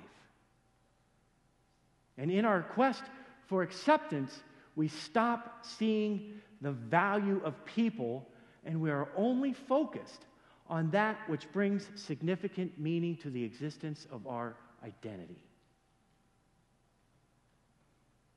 And 2.17 2.31
in 2.31 2.47
our 2.47 2.63
quest 2.63 3.03
for 3.49 3.63
acceptance, 3.63 4.41
we 4.77 4.89
stop 4.89 5.67
seeing 5.67 6.41
the 6.63 6.73
value 6.73 7.43
of 7.45 7.67
people 7.67 8.27
and 8.65 8.81
we 8.81 8.91
are 8.91 9.09
only 9.15 9.53
focused 9.53 10.25
on 10.71 10.89
that 10.93 11.19
which 11.29 11.51
brings 11.53 11.91
significant 11.97 12.79
meaning 12.79 13.17
to 13.17 13.29
the 13.29 13.43
existence 13.43 14.07
of 14.13 14.27
our 14.29 14.55
identity. 14.85 15.43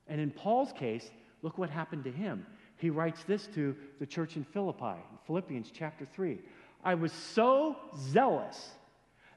And 0.08 0.20
in 0.20 0.32
Paul's 0.32 0.72
case, 0.72 1.08
look 1.42 1.56
what 1.56 1.70
happened 1.70 2.02
to 2.04 2.10
him. 2.10 2.44
He 2.76 2.90
writes 2.90 3.22
this 3.24 3.46
to 3.54 3.76
the 4.00 4.06
church 4.06 4.36
in 4.36 4.42
Philippi, 4.44 5.00
Philippians 5.26 5.70
chapter 5.72 6.06
3. 6.12 6.40
I 6.82 6.94
was 6.94 7.12
so 7.12 7.76
zealous 7.96 8.72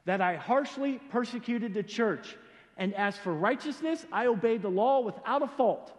that 0.04 0.20
I 0.20 0.34
harshly 0.34 1.00
persecuted 1.10 1.72
the 1.72 1.84
church, 1.84 2.36
and 2.76 2.92
as 2.94 3.16
for 3.16 3.32
righteousness, 3.32 4.04
I 4.12 4.26
obeyed 4.26 4.62
the 4.62 4.70
law 4.70 5.00
without 5.00 5.42
a 5.42 5.46
fault. 5.46 5.92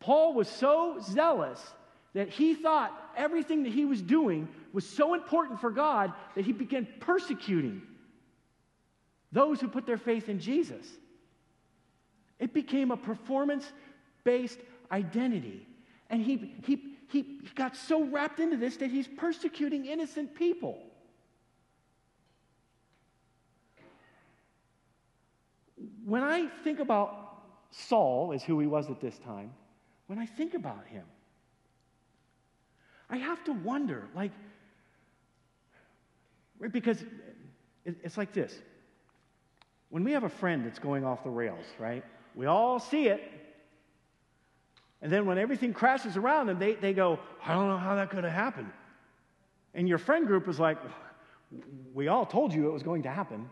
Paul 0.00 0.34
was 0.34 0.48
so 0.48 0.98
zealous 1.00 1.62
that 2.14 2.30
he 2.30 2.54
thought 2.54 3.03
everything 3.16 3.62
that 3.64 3.72
he 3.72 3.84
was 3.84 4.02
doing 4.02 4.48
was 4.72 4.86
so 4.86 5.14
important 5.14 5.60
for 5.60 5.70
God 5.70 6.12
that 6.34 6.44
he 6.44 6.52
began 6.52 6.86
persecuting 7.00 7.82
those 9.32 9.60
who 9.60 9.68
put 9.68 9.86
their 9.86 9.98
faith 9.98 10.28
in 10.28 10.38
Jesus. 10.38 10.86
It 12.38 12.54
became 12.54 12.90
a 12.90 12.96
performance 12.96 13.72
based 14.22 14.58
identity. 14.90 15.66
And 16.10 16.22
he, 16.22 16.54
he, 16.64 16.96
he 17.08 17.40
got 17.54 17.76
so 17.76 18.04
wrapped 18.04 18.40
into 18.40 18.56
this 18.56 18.76
that 18.78 18.90
he's 18.90 19.08
persecuting 19.08 19.86
innocent 19.86 20.34
people. 20.34 20.78
When 26.04 26.22
I 26.22 26.48
think 26.62 26.80
about 26.80 27.42
Saul 27.70 28.32
is 28.32 28.42
who 28.42 28.60
he 28.60 28.66
was 28.66 28.90
at 28.90 29.00
this 29.00 29.18
time, 29.18 29.52
when 30.06 30.18
I 30.18 30.26
think 30.26 30.54
about 30.54 30.86
him, 30.86 31.04
I 33.14 33.18
have 33.18 33.44
to 33.44 33.52
wonder, 33.52 34.08
like, 34.12 34.32
right? 36.58 36.72
because 36.72 37.04
it's 37.84 38.18
like 38.18 38.32
this. 38.32 38.52
When 39.90 40.02
we 40.02 40.10
have 40.10 40.24
a 40.24 40.28
friend 40.28 40.66
that's 40.66 40.80
going 40.80 41.04
off 41.04 41.22
the 41.22 41.30
rails, 41.30 41.64
right? 41.78 42.04
We 42.34 42.46
all 42.46 42.80
see 42.80 43.06
it. 43.06 43.22
And 45.00 45.12
then 45.12 45.26
when 45.26 45.38
everything 45.38 45.72
crashes 45.72 46.16
around 46.16 46.48
them, 46.48 46.58
they, 46.58 46.74
they 46.74 46.92
go, 46.92 47.20
I 47.44 47.54
don't 47.54 47.68
know 47.68 47.78
how 47.78 47.94
that 47.94 48.10
could 48.10 48.24
have 48.24 48.32
happened. 48.32 48.72
And 49.74 49.88
your 49.88 49.98
friend 49.98 50.26
group 50.26 50.48
is 50.48 50.58
like, 50.58 50.78
we 51.94 52.08
all 52.08 52.26
told 52.26 52.52
you 52.52 52.66
it 52.66 52.72
was 52.72 52.82
going 52.82 53.04
to 53.04 53.10
happen, 53.10 53.48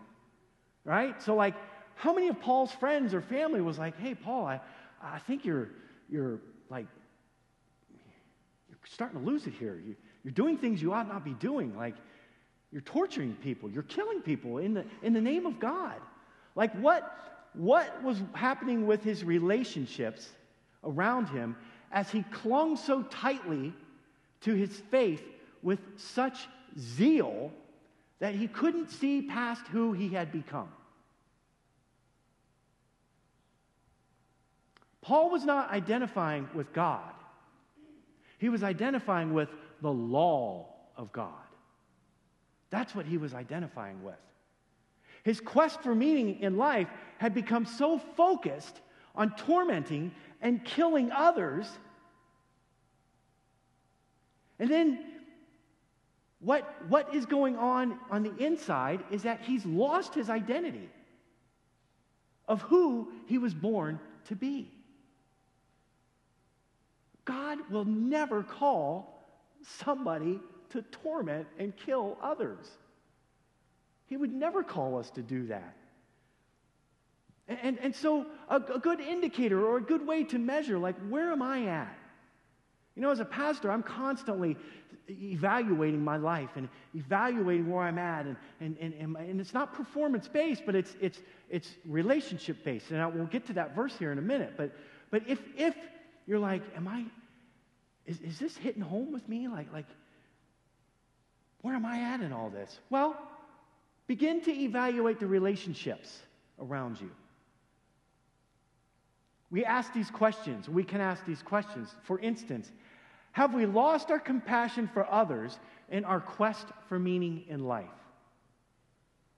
right? 0.85 1.23
So, 1.23 1.37
like, 1.37 1.55
how 1.95 2.13
many 2.13 2.27
of 2.27 2.41
Paul's 2.41 2.73
friends 2.73 3.15
or 3.15 3.21
family 3.21 3.61
was 3.61 3.79
like, 3.79 3.97
hey, 4.01 4.17
Paul, 4.17 4.45
I, 4.45 4.61
I 5.01 5.21
think 5.21 5.45
you're, 5.45 5.69
you're 6.11 6.41
like, 6.69 6.87
starting 8.85 9.21
to 9.21 9.25
lose 9.25 9.47
it 9.47 9.55
here. 9.59 9.81
You, 9.85 9.97
you're 10.25 10.33
doing 10.33 10.59
things 10.59 10.81
you 10.81 10.93
ought 10.93 11.09
not 11.09 11.25
be 11.25 11.35
doing. 11.35 11.77
Like, 11.77 11.95
you're 12.71 12.83
torturing 12.83 13.37
people, 13.43 13.71
you're 13.71 13.83
killing 13.83 14.23
people 14.23 14.59
in 14.59 14.75
the, 14.75 14.85
in 15.03 15.13
the 15.13 15.21
name 15.21 15.47
of 15.47 15.61
God. 15.61 15.97
Like, 16.55 16.73
what, 16.81 17.51
what 17.53 18.03
was 18.03 18.21
happening 18.33 18.87
with 18.87 19.03
his 19.05 19.25
relationships 19.25 20.31
around 20.83 21.29
him 21.29 21.57
as 21.93 22.11
he 22.11 22.23
clung 22.25 22.77
so 22.77 23.03
tightly 23.05 23.75
to 24.43 24.55
his 24.55 24.71
faith 24.91 25.23
with 25.63 25.81
such 25.97 26.49
zeal 26.79 27.53
that 28.21 28.35
he 28.35 28.49
couldn't 28.49 28.91
see 28.91 29.23
past 29.23 29.67
who 29.69 29.93
he 29.93 30.09
had 30.09 30.33
become? 30.33 30.69
Paul 35.03 35.31
was 35.31 35.45
not 35.45 35.71
identifying 35.71 36.49
with 36.55 36.73
God, 36.73 37.13
he 38.43 38.49
was 38.49 38.65
identifying 38.65 39.33
with 39.33 39.49
the 39.83 39.93
law 39.93 40.67
of 40.97 41.13
God. 41.13 41.31
That's 42.71 42.93
what 42.93 43.07
he 43.07 43.17
was 43.17 43.35
identifying 43.35 44.03
with. 44.03 44.19
His 45.23 45.39
quest 45.39 45.81
for 45.81 45.95
meaning 45.95 46.41
in 46.41 46.57
life 46.57 46.89
had 47.19 47.35
become 47.35 47.67
so 47.67 48.01
focused 48.17 48.81
on 49.15 49.37
tormenting 49.37 50.11
and 50.41 50.65
killing 50.65 51.13
others. 51.13 51.69
And 54.59 54.69
then 54.69 54.99
what, 56.41 56.69
what 56.89 57.15
is 57.15 57.27
going 57.27 57.57
on 57.57 57.97
on 58.11 58.25
the 58.25 58.37
inside 58.45 59.05
is 59.13 59.23
that 59.23 59.43
he's 59.43 59.65
lost 59.65 60.17
his 60.17 60.29
identity 60.29 60.91
of 62.49 62.61
who 62.63 63.13
he 63.27 63.39
was 63.39 63.55
born 63.55 64.01
to 64.25 64.35
be. 64.35 64.73
God 67.25 67.59
will 67.71 67.85
never 67.85 68.43
call 68.43 69.25
somebody 69.63 70.41
to 70.71 70.83
torment 70.83 71.47
and 71.59 71.77
kill 71.77 72.17
others. 72.23 72.67
He 74.07 74.17
would 74.17 74.33
never 74.33 74.63
call 74.63 74.99
us 74.99 75.11
to 75.13 75.23
do 75.23 75.47
that. 75.47 75.77
And, 77.49 77.79
and, 77.81 77.95
so, 77.95 78.27
a, 78.49 78.57
a 78.57 78.79
good 78.79 79.01
indicator 79.01 79.65
or 79.67 79.77
a 79.77 79.81
good 79.81 80.07
way 80.07 80.25
to 80.25 80.39
measure, 80.39 80.79
like, 80.79 80.97
where 81.09 81.33
am 81.33 81.43
I 81.43 81.67
at? 81.67 81.99
You 82.95 83.03
know, 83.03 83.11
as 83.11 83.21
a 83.21 83.25
pastor, 83.25 83.71
I'm 83.71 83.83
constantly 83.83 84.57
evaluating 85.11 86.03
my 86.03 86.17
life 86.17 86.51
and 86.57 86.69
evaluating 86.95 87.71
where 87.71 87.83
I'm 87.83 87.99
at. 87.99 88.27
And, 88.27 88.37
and, 88.61 88.77
and, 88.79 89.17
and 89.17 89.41
it's 89.41 89.55
not 89.55 89.75
performance 89.75 90.29
based, 90.29 90.63
but 90.65 90.75
it's, 90.75 90.95
it's, 91.01 91.21
it's 91.51 91.75
relationship 91.85 92.65
based. 92.65 92.91
And 92.91 93.01
I, 93.01 93.07
we'll 93.07 93.27
get 93.27 93.47
to 93.47 93.53
that 93.55 93.75
verse 93.75 93.97
here 93.99 94.13
in 94.13 94.19
a 94.19 94.23
minute. 94.23 94.55
But, 94.57 94.73
but 95.11 95.23
if, 95.27 95.41
if 95.57 95.75
you're 96.27 96.39
like, 96.39 96.63
am 96.77 96.89
I, 96.89 97.05
is, 98.07 98.21
is 98.21 98.39
this 98.39 98.57
hitting 98.57 98.83
home 98.83 99.13
with 99.13 99.29
me? 99.29 99.49
Like, 99.49 99.73
like, 99.73 99.87
where 101.61 101.75
am 101.75 101.87
I 101.87 102.01
at 102.01 102.21
in 102.21 102.33
all 102.33 102.51
this? 102.51 102.79
Well, 102.91 103.17
begin 104.07 104.41
to 104.43 104.53
evaluate 104.53 105.21
the 105.21 105.27
relationships 105.27 106.21
around 106.61 107.01
you. 107.01 107.11
We 109.51 109.65
ask 109.65 109.93
these 109.93 110.11
questions. 110.11 110.69
We 110.69 110.83
can 110.83 111.01
ask 111.01 111.25
these 111.27 111.43
questions. 111.43 111.95
For 112.03 112.19
instance, 112.19 112.71
have 113.33 113.55
we 113.55 113.67
lost 113.67 114.11
our 114.11 114.19
compassion 114.19 114.89
for 114.93 115.11
others 115.11 115.59
in 115.91 116.05
our 116.05 116.21
quest 116.21 116.67
for 116.89 116.99
meaning 116.99 117.45
in 117.49 117.65
life? 117.67 117.87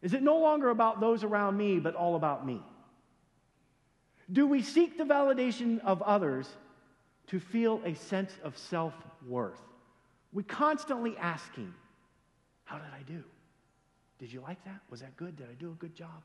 Is 0.03 0.14
it 0.14 0.23
no 0.23 0.38
longer 0.38 0.70
about 0.70 1.01
those 1.01 1.25
around 1.25 1.57
me, 1.57 1.79
but 1.79 1.94
all 1.94 2.14
about 2.14 2.47
me? 2.47 2.61
Do 4.33 4.47
we 4.47 4.62
seek 4.62 4.97
the 4.97 5.05
validation 5.05 5.81
of 5.81 6.01
others 6.03 6.49
to 7.29 7.41
feel 7.41 7.81
a 7.85 7.95
sense 7.95 8.33
of 8.43 8.57
self 8.57 8.95
worth? 9.27 9.61
We 10.33 10.43
constantly 10.43 11.17
asking, 11.17 11.73
how 12.65 12.77
did 12.77 12.93
I 12.99 13.03
do? 13.07 13.23
Did 14.19 14.33
you 14.33 14.41
like 14.41 14.63
that? 14.65 14.81
Was 14.91 15.01
that 15.01 15.17
good? 15.17 15.37
Did 15.37 15.49
I 15.51 15.55
do 15.55 15.71
a 15.71 15.75
good 15.75 15.95
job? 15.95 16.23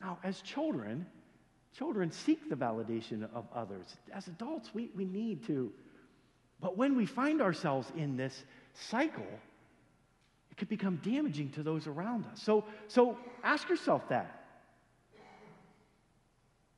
Now, 0.00 0.18
as 0.22 0.40
children, 0.42 1.06
children 1.76 2.10
seek 2.10 2.48
the 2.48 2.56
validation 2.56 3.28
of 3.34 3.46
others. 3.54 3.96
As 4.12 4.28
adults, 4.28 4.74
we, 4.74 4.90
we 4.94 5.04
need 5.04 5.46
to. 5.46 5.72
But 6.60 6.76
when 6.76 6.96
we 6.96 7.06
find 7.06 7.40
ourselves 7.40 7.90
in 7.96 8.16
this 8.16 8.44
cycle, 8.74 9.26
it 10.50 10.56
could 10.56 10.68
become 10.68 10.96
damaging 11.02 11.50
to 11.50 11.62
those 11.62 11.86
around 11.86 12.26
us. 12.26 12.42
So, 12.42 12.64
so 12.86 13.18
ask 13.42 13.68
yourself 13.68 14.08
that. 14.08 14.43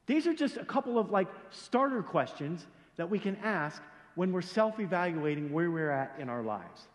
These 0.07 0.27
are 0.27 0.35
just 0.35 0.57
a 0.57 0.65
couple 0.65 0.99
of 0.99 1.11
like 1.11 1.29
starter 1.51 2.03
questions 2.03 2.67
that 2.97 3.09
we 3.09 3.19
can 3.19 3.37
ask 3.37 3.83
when 4.15 4.33
we're 4.33 4.43
self 4.43 4.81
evaluating 4.81 5.53
where 5.53 5.71
we're 5.71 5.91
at 5.91 6.17
in 6.19 6.29
our 6.29 6.43
lives. 6.43 6.89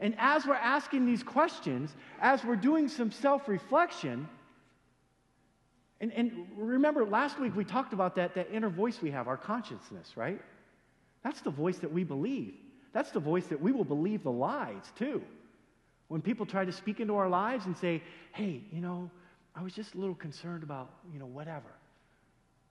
And 0.00 0.14
as 0.18 0.44
we're 0.46 0.54
asking 0.54 1.06
these 1.06 1.22
questions, 1.22 1.94
as 2.20 2.44
we're 2.44 2.56
doing 2.56 2.88
some 2.88 3.10
self 3.10 3.48
reflection, 3.48 4.28
and, 6.00 6.12
and 6.12 6.48
remember, 6.56 7.06
last 7.06 7.38
week 7.38 7.54
we 7.54 7.64
talked 7.64 7.92
about 7.92 8.16
that, 8.16 8.34
that 8.34 8.50
inner 8.52 8.68
voice 8.68 9.00
we 9.00 9.10
have, 9.12 9.28
our 9.28 9.36
consciousness, 9.36 10.16
right? 10.16 10.40
That's 11.22 11.40
the 11.40 11.50
voice 11.50 11.78
that 11.78 11.92
we 11.92 12.04
believe. 12.04 12.54
That's 12.92 13.10
the 13.10 13.20
voice 13.20 13.46
that 13.46 13.60
we 13.60 13.72
will 13.72 13.84
believe 13.84 14.22
the 14.22 14.30
lies 14.30 14.92
too. 14.98 15.22
When 16.08 16.20
people 16.20 16.44
try 16.44 16.64
to 16.64 16.72
speak 16.72 17.00
into 17.00 17.16
our 17.16 17.28
lives 17.28 17.66
and 17.66 17.76
say, 17.76 18.02
hey, 18.32 18.62
you 18.70 18.80
know, 18.80 19.10
I 19.54 19.62
was 19.62 19.72
just 19.72 19.94
a 19.94 19.98
little 19.98 20.14
concerned 20.14 20.62
about, 20.62 20.90
you 21.12 21.18
know, 21.18 21.26
whatever. 21.26 21.70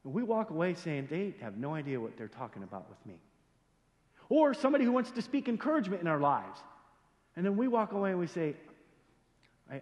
And 0.03 0.13
we 0.13 0.23
walk 0.23 0.49
away 0.49 0.73
saying, 0.73 1.07
they 1.09 1.33
have 1.41 1.57
no 1.57 1.73
idea 1.73 1.99
what 1.99 2.17
they're 2.17 2.27
talking 2.27 2.63
about 2.63 2.89
with 2.89 3.03
me. 3.05 3.15
Or 4.29 4.53
somebody 4.53 4.83
who 4.83 4.91
wants 4.91 5.11
to 5.11 5.21
speak 5.21 5.47
encouragement 5.47 6.01
in 6.01 6.07
our 6.07 6.19
lives. 6.19 6.59
And 7.35 7.45
then 7.45 7.55
we 7.55 7.67
walk 7.67 7.93
away 7.93 8.11
and 8.11 8.19
we 8.19 8.27
say, 8.27 8.55
I, 9.71 9.81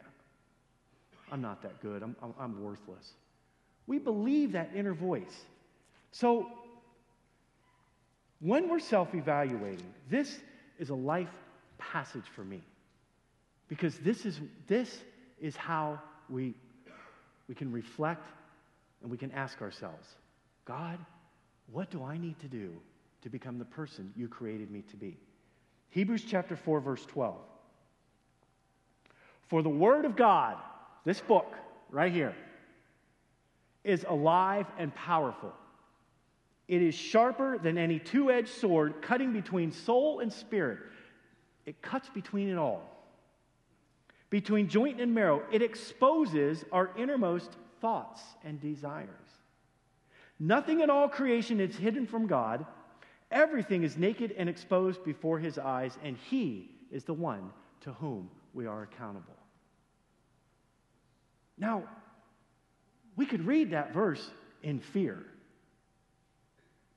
am 1.32 1.42
not 1.42 1.62
that 1.64 1.82
good. 1.82 2.04
I'm, 2.04 2.16
I'm, 2.22 2.34
I'm 2.40 2.64
worthless. 2.64 3.14
We 3.88 4.00
believe 4.00 4.52
that 4.54 4.72
inner 4.76 4.94
voice. 4.94 5.46
So, 6.12 6.48
when 8.40 8.70
we're 8.70 8.80
self 8.80 9.14
evaluating, 9.14 9.94
this 10.10 10.40
is 10.80 10.90
a 10.90 10.96
life 10.96 11.30
passage 11.78 12.26
for 12.36 12.44
me. 12.44 12.62
Because 13.68 13.98
this 14.00 14.26
is, 14.26 14.40
this 14.68 15.00
is 15.40 15.56
how 15.56 16.00
we, 16.30 16.54
we 17.48 17.56
can 17.56 17.72
reflect 17.72 18.28
and 19.02 19.12
we 19.12 19.18
can 19.18 19.32
ask 19.32 19.62
ourselves 19.62 20.08
God, 20.66 21.00
what 21.72 21.90
do 21.90 22.04
I 22.04 22.18
need 22.18 22.40
to 22.40 22.48
do 22.48 22.74
to 23.22 23.30
become 23.30 23.58
the 23.58 23.66
person 23.66 24.14
you 24.16 24.28
created 24.28 24.72
me 24.72 24.84
to 24.92 24.98
be? 24.98 25.18
Hebrews 25.90 26.24
chapter 26.28 26.56
4, 26.56 26.80
verse 26.80 27.06
12. 27.06 27.36
For 29.48 29.62
the 29.62 29.70
Word 29.70 30.06
of 30.06 30.16
God, 30.16 30.58
this 31.04 31.20
book 31.20 31.54
right 31.90 32.12
here, 32.12 32.36
is 33.84 34.06
alive 34.08 34.66
and 34.78 34.94
powerful. 34.96 35.54
It 36.68 36.82
is 36.82 36.96
sharper 36.96 37.58
than 37.58 37.78
any 37.78 38.00
two 38.00 38.32
edged 38.32 38.50
sword, 38.50 39.02
cutting 39.02 39.34
between 39.34 39.72
soul 39.72 40.22
and 40.22 40.32
spirit. 40.32 40.80
It 41.66 41.82
cuts 41.82 42.08
between 42.10 42.48
it 42.48 42.58
all, 42.58 42.84
between 44.30 44.70
joint 44.70 45.02
and 45.02 45.14
marrow. 45.14 45.44
It 45.52 45.62
exposes 45.62 46.64
our 46.72 46.92
innermost 46.98 47.58
thoughts 47.82 48.22
and 48.44 48.62
desires. 48.62 49.10
Nothing 50.40 50.82
in 50.82 50.90
all 50.90 51.10
creation 51.10 51.60
is 51.60 51.76
hidden 51.76 52.08
from 52.08 52.28
God. 52.28 52.66
Everything 53.32 53.84
is 53.84 53.98
naked 53.98 54.34
and 54.38 54.50
exposed 54.50 55.04
before 55.04 55.40
his 55.40 55.58
eyes, 55.58 55.98
and 56.04 56.18
he 56.30 56.72
is 56.92 57.04
the 57.04 57.14
one 57.14 57.52
to 57.82 57.92
whom 57.94 58.30
we 58.54 58.66
are 58.66 58.84
accountable. 58.84 59.38
Now, 61.58 61.84
we 63.16 63.26
could 63.26 63.46
read 63.46 63.72
that 63.72 63.94
verse 63.94 64.26
in 64.64 64.80
fear, 64.80 65.24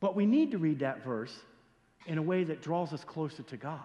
but 0.00 0.16
we 0.16 0.26
need 0.26 0.52
to 0.52 0.58
read 0.58 0.80
that 0.80 1.04
verse 1.04 1.34
in 2.06 2.18
a 2.18 2.22
way 2.22 2.44
that 2.44 2.62
draws 2.62 2.92
us 2.92 3.04
closer 3.04 3.42
to 3.44 3.56
God. 3.56 3.80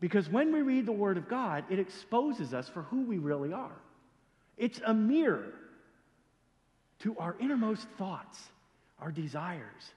Because 0.00 0.28
when 0.28 0.52
we 0.52 0.62
read 0.62 0.86
the 0.86 0.92
Word 0.92 1.16
of 1.16 1.28
God, 1.28 1.64
it 1.70 1.78
exposes 1.78 2.54
us 2.54 2.68
for 2.68 2.82
who 2.82 3.02
we 3.02 3.18
really 3.18 3.52
are. 3.52 3.76
It's 4.58 4.80
a 4.84 4.92
mirror 4.92 5.54
to 7.00 7.16
our 7.18 7.36
innermost 7.40 7.86
thoughts, 7.96 8.38
our 9.00 9.12
desires, 9.12 9.92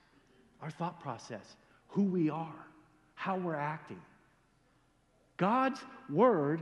our 0.62 0.70
thought 0.70 1.02
process, 1.02 1.44
who 1.88 2.04
we 2.04 2.30
are, 2.30 2.68
how 3.16 3.38
we're 3.38 3.56
acting. 3.56 4.00
God's 5.38 5.80
word 6.10 6.62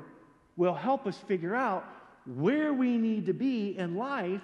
will 0.56 0.74
help 0.74 1.06
us 1.06 1.18
figure 1.28 1.56
out 1.56 1.86
where 2.26 2.74
we 2.74 2.98
need 2.98 3.26
to 3.26 3.34
be 3.34 3.78
in 3.78 3.96
life 3.96 4.42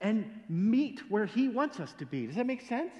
and 0.00 0.30
meet 0.48 1.02
where 1.10 1.26
He 1.26 1.48
wants 1.48 1.78
us 1.78 1.92
to 1.98 2.06
be. 2.06 2.26
Does 2.26 2.36
that 2.36 2.46
make 2.46 2.62
sense? 2.62 2.92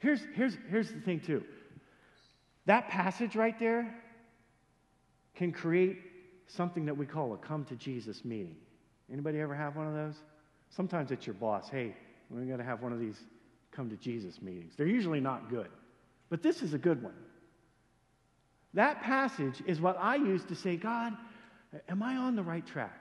Here's, 0.00 0.20
here's, 0.34 0.56
here's 0.68 0.90
the 0.90 1.00
thing, 1.00 1.20
too. 1.20 1.44
That 2.66 2.88
passage 2.88 3.34
right 3.34 3.58
there 3.58 3.94
can 5.34 5.52
create 5.52 5.98
something 6.46 6.84
that 6.86 6.96
we 6.96 7.06
call 7.06 7.32
a 7.34 7.36
come 7.36 7.64
to 7.66 7.76
Jesus 7.76 8.24
meeting. 8.24 8.56
Anybody 9.10 9.40
ever 9.40 9.54
have 9.54 9.76
one 9.76 9.86
of 9.86 9.94
those? 9.94 10.16
Sometimes 10.70 11.10
it's 11.10 11.26
your 11.26 11.34
boss. 11.34 11.68
Hey, 11.68 11.94
we're 12.30 12.44
going 12.44 12.58
to 12.58 12.64
have 12.64 12.82
one 12.82 12.92
of 12.92 13.00
these 13.00 13.18
come 13.72 13.90
to 13.90 13.96
Jesus 13.96 14.40
meetings. 14.40 14.74
They're 14.76 14.86
usually 14.86 15.20
not 15.20 15.50
good, 15.50 15.68
but 16.28 16.42
this 16.42 16.62
is 16.62 16.74
a 16.74 16.78
good 16.78 17.02
one. 17.02 17.14
That 18.74 19.02
passage 19.02 19.62
is 19.66 19.80
what 19.80 19.98
I 19.98 20.16
use 20.16 20.44
to 20.44 20.54
say, 20.54 20.76
God, 20.76 21.14
am 21.88 22.02
I 22.02 22.16
on 22.16 22.36
the 22.36 22.42
right 22.42 22.66
track? 22.66 22.98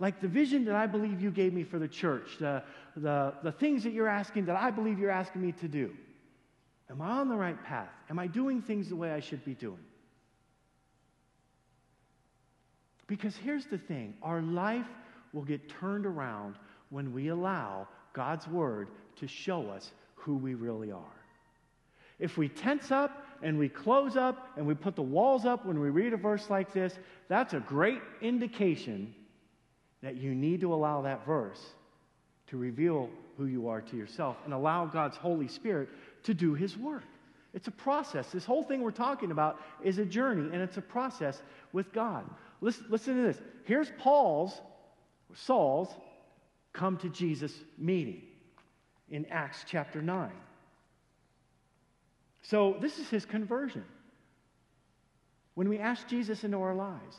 Like 0.00 0.20
the 0.20 0.28
vision 0.28 0.64
that 0.64 0.74
I 0.74 0.86
believe 0.86 1.20
you 1.20 1.30
gave 1.30 1.52
me 1.52 1.62
for 1.62 1.78
the 1.78 1.86
church, 1.86 2.38
the, 2.40 2.62
the, 2.96 3.34
the 3.44 3.52
things 3.52 3.84
that 3.84 3.92
you're 3.92 4.08
asking 4.08 4.46
that 4.46 4.56
I 4.56 4.70
believe 4.70 4.98
you're 4.98 5.10
asking 5.10 5.42
me 5.42 5.52
to 5.52 5.68
do. 5.68 5.92
Am 6.90 7.00
I 7.00 7.18
on 7.18 7.28
the 7.28 7.36
right 7.36 7.62
path? 7.64 7.88
Am 8.10 8.18
I 8.18 8.26
doing 8.26 8.60
things 8.60 8.88
the 8.88 8.96
way 8.96 9.10
I 9.10 9.20
should 9.20 9.44
be 9.44 9.54
doing? 9.54 9.84
Because 13.06 13.36
here's 13.36 13.66
the 13.66 13.78
thing 13.78 14.14
our 14.22 14.42
life 14.42 14.86
will 15.32 15.44
get 15.44 15.68
turned 15.68 16.06
around 16.06 16.56
when 16.90 17.12
we 17.12 17.28
allow 17.28 17.88
God's 18.12 18.46
Word 18.46 18.88
to 19.16 19.26
show 19.26 19.68
us 19.68 19.92
who 20.14 20.36
we 20.36 20.54
really 20.54 20.92
are. 20.92 21.02
If 22.18 22.38
we 22.38 22.48
tense 22.48 22.90
up 22.90 23.26
and 23.42 23.58
we 23.58 23.68
close 23.68 24.16
up 24.16 24.52
and 24.56 24.66
we 24.66 24.74
put 24.74 24.94
the 24.94 25.02
walls 25.02 25.44
up 25.44 25.66
when 25.66 25.80
we 25.80 25.90
read 25.90 26.12
a 26.12 26.16
verse 26.16 26.48
like 26.48 26.72
this, 26.72 26.94
that's 27.28 27.54
a 27.54 27.60
great 27.60 28.00
indication 28.22 29.14
that 30.02 30.16
you 30.16 30.34
need 30.34 30.60
to 30.60 30.72
allow 30.72 31.02
that 31.02 31.26
verse 31.26 31.60
to 32.46 32.56
reveal 32.56 33.10
who 33.36 33.46
you 33.46 33.68
are 33.68 33.80
to 33.80 33.96
yourself 33.96 34.36
and 34.44 34.54
allow 34.54 34.86
God's 34.86 35.16
Holy 35.16 35.48
Spirit 35.48 35.88
to 36.24 36.34
do 36.34 36.54
His 36.54 36.76
work. 36.76 37.04
It's 37.54 37.68
a 37.68 37.72
process. 37.72 38.30
This 38.32 38.44
whole 38.44 38.64
thing 38.64 38.82
we're 38.82 38.90
talking 38.90 39.30
about 39.30 39.60
is 39.82 39.98
a 39.98 40.04
journey 40.04 40.50
and 40.52 40.60
it's 40.60 40.76
a 40.76 40.82
process 40.82 41.40
with 41.72 41.92
God. 41.92 42.28
Listen, 42.60 42.86
listen 42.88 43.16
to 43.16 43.22
this. 43.22 43.40
Here's 43.64 43.90
Paul's, 43.98 44.60
Saul's, 45.34 45.88
come 46.72 46.96
to 46.98 47.08
Jesus 47.08 47.52
meeting 47.78 48.22
in 49.08 49.24
Acts 49.30 49.64
chapter 49.68 50.02
9. 50.02 50.30
So, 52.42 52.76
this 52.80 52.98
is 52.98 53.08
his 53.08 53.24
conversion. 53.24 53.84
When 55.54 55.68
we 55.68 55.78
ask 55.78 56.06
Jesus 56.08 56.44
into 56.44 56.60
our 56.60 56.74
lives, 56.74 57.16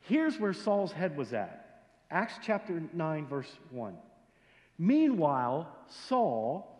here's 0.00 0.38
where 0.38 0.52
Saul's 0.52 0.92
head 0.92 1.16
was 1.16 1.32
at 1.32 1.82
Acts 2.10 2.34
chapter 2.42 2.82
9, 2.92 3.26
verse 3.26 3.50
1. 3.70 3.96
Meanwhile, 4.78 5.68
Saul 6.08 6.70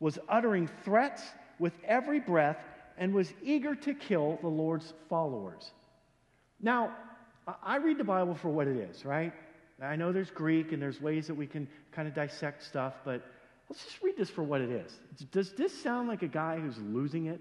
was 0.00 0.18
uttering 0.28 0.68
threats 0.84 1.22
with 1.58 1.72
every 1.84 2.20
breath 2.20 2.58
and 2.98 3.12
was 3.14 3.32
eager 3.42 3.74
to 3.74 3.94
kill 3.94 4.38
the 4.42 4.48
Lord's 4.48 4.92
followers. 5.08 5.70
Now, 6.60 6.92
I 7.62 7.76
read 7.76 7.98
the 7.98 8.04
Bible 8.04 8.34
for 8.34 8.48
what 8.48 8.66
it 8.66 8.76
is, 8.76 9.04
right? 9.04 9.32
I 9.82 9.96
know 9.96 10.12
there's 10.12 10.30
Greek 10.30 10.72
and 10.72 10.80
there's 10.80 11.00
ways 11.00 11.26
that 11.26 11.34
we 11.34 11.46
can 11.46 11.68
kind 11.92 12.08
of 12.08 12.14
dissect 12.14 12.64
stuff, 12.64 12.94
but 13.04 13.22
let's 13.68 13.84
just 13.84 14.02
read 14.02 14.16
this 14.16 14.30
for 14.30 14.42
what 14.42 14.60
it 14.60 14.70
is. 14.70 14.98
Does 15.32 15.52
this 15.52 15.82
sound 15.82 16.08
like 16.08 16.22
a 16.22 16.28
guy 16.28 16.58
who's 16.58 16.78
losing 16.78 17.26
it? 17.26 17.40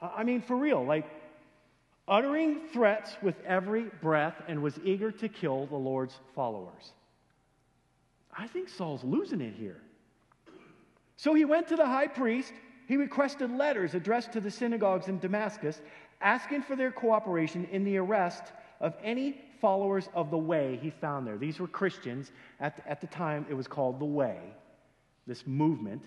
I 0.00 0.24
mean, 0.24 0.42
for 0.42 0.56
real, 0.56 0.84
like 0.84 1.06
uttering 2.08 2.68
threats 2.72 3.16
with 3.22 3.36
every 3.46 3.84
breath 4.02 4.34
and 4.48 4.62
was 4.62 4.78
eager 4.84 5.10
to 5.12 5.28
kill 5.28 5.66
the 5.66 5.76
Lord's 5.76 6.18
followers. 6.34 6.92
I 8.36 8.46
think 8.46 8.68
Saul's 8.68 9.04
losing 9.04 9.40
it 9.40 9.54
here. 9.54 9.80
So 11.16 11.34
he 11.34 11.44
went 11.44 11.68
to 11.68 11.76
the 11.76 11.86
high 11.86 12.08
priest. 12.08 12.52
He 12.88 12.96
requested 12.96 13.50
letters 13.50 13.94
addressed 13.94 14.32
to 14.32 14.40
the 14.40 14.50
synagogues 14.50 15.08
in 15.08 15.18
Damascus, 15.18 15.80
asking 16.20 16.62
for 16.62 16.76
their 16.76 16.90
cooperation 16.90 17.66
in 17.70 17.84
the 17.84 17.96
arrest 17.96 18.52
of 18.80 18.94
any 19.02 19.40
followers 19.60 20.08
of 20.14 20.30
the 20.30 20.38
way 20.38 20.78
he 20.82 20.90
found 20.90 21.26
there. 21.26 21.38
These 21.38 21.60
were 21.60 21.68
Christians. 21.68 22.32
At, 22.60 22.82
at 22.86 23.00
the 23.00 23.06
time, 23.06 23.46
it 23.48 23.54
was 23.54 23.66
called 23.66 24.00
the 24.00 24.04
Way, 24.04 24.38
this 25.26 25.46
movement 25.46 26.02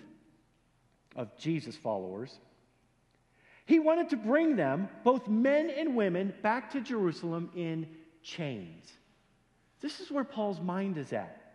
of 1.16 1.36
Jesus 1.38 1.76
followers. 1.76 2.38
He 3.66 3.78
wanted 3.78 4.10
to 4.10 4.16
bring 4.16 4.56
them, 4.56 4.88
both 5.04 5.28
men 5.28 5.70
and 5.70 5.96
women, 5.96 6.32
back 6.42 6.70
to 6.72 6.80
Jerusalem 6.80 7.50
in 7.56 7.88
chains. 8.22 8.92
This 9.80 10.00
is 10.00 10.10
where 10.10 10.24
Paul's 10.24 10.60
mind 10.60 10.96
is 10.96 11.12
at. 11.12 11.47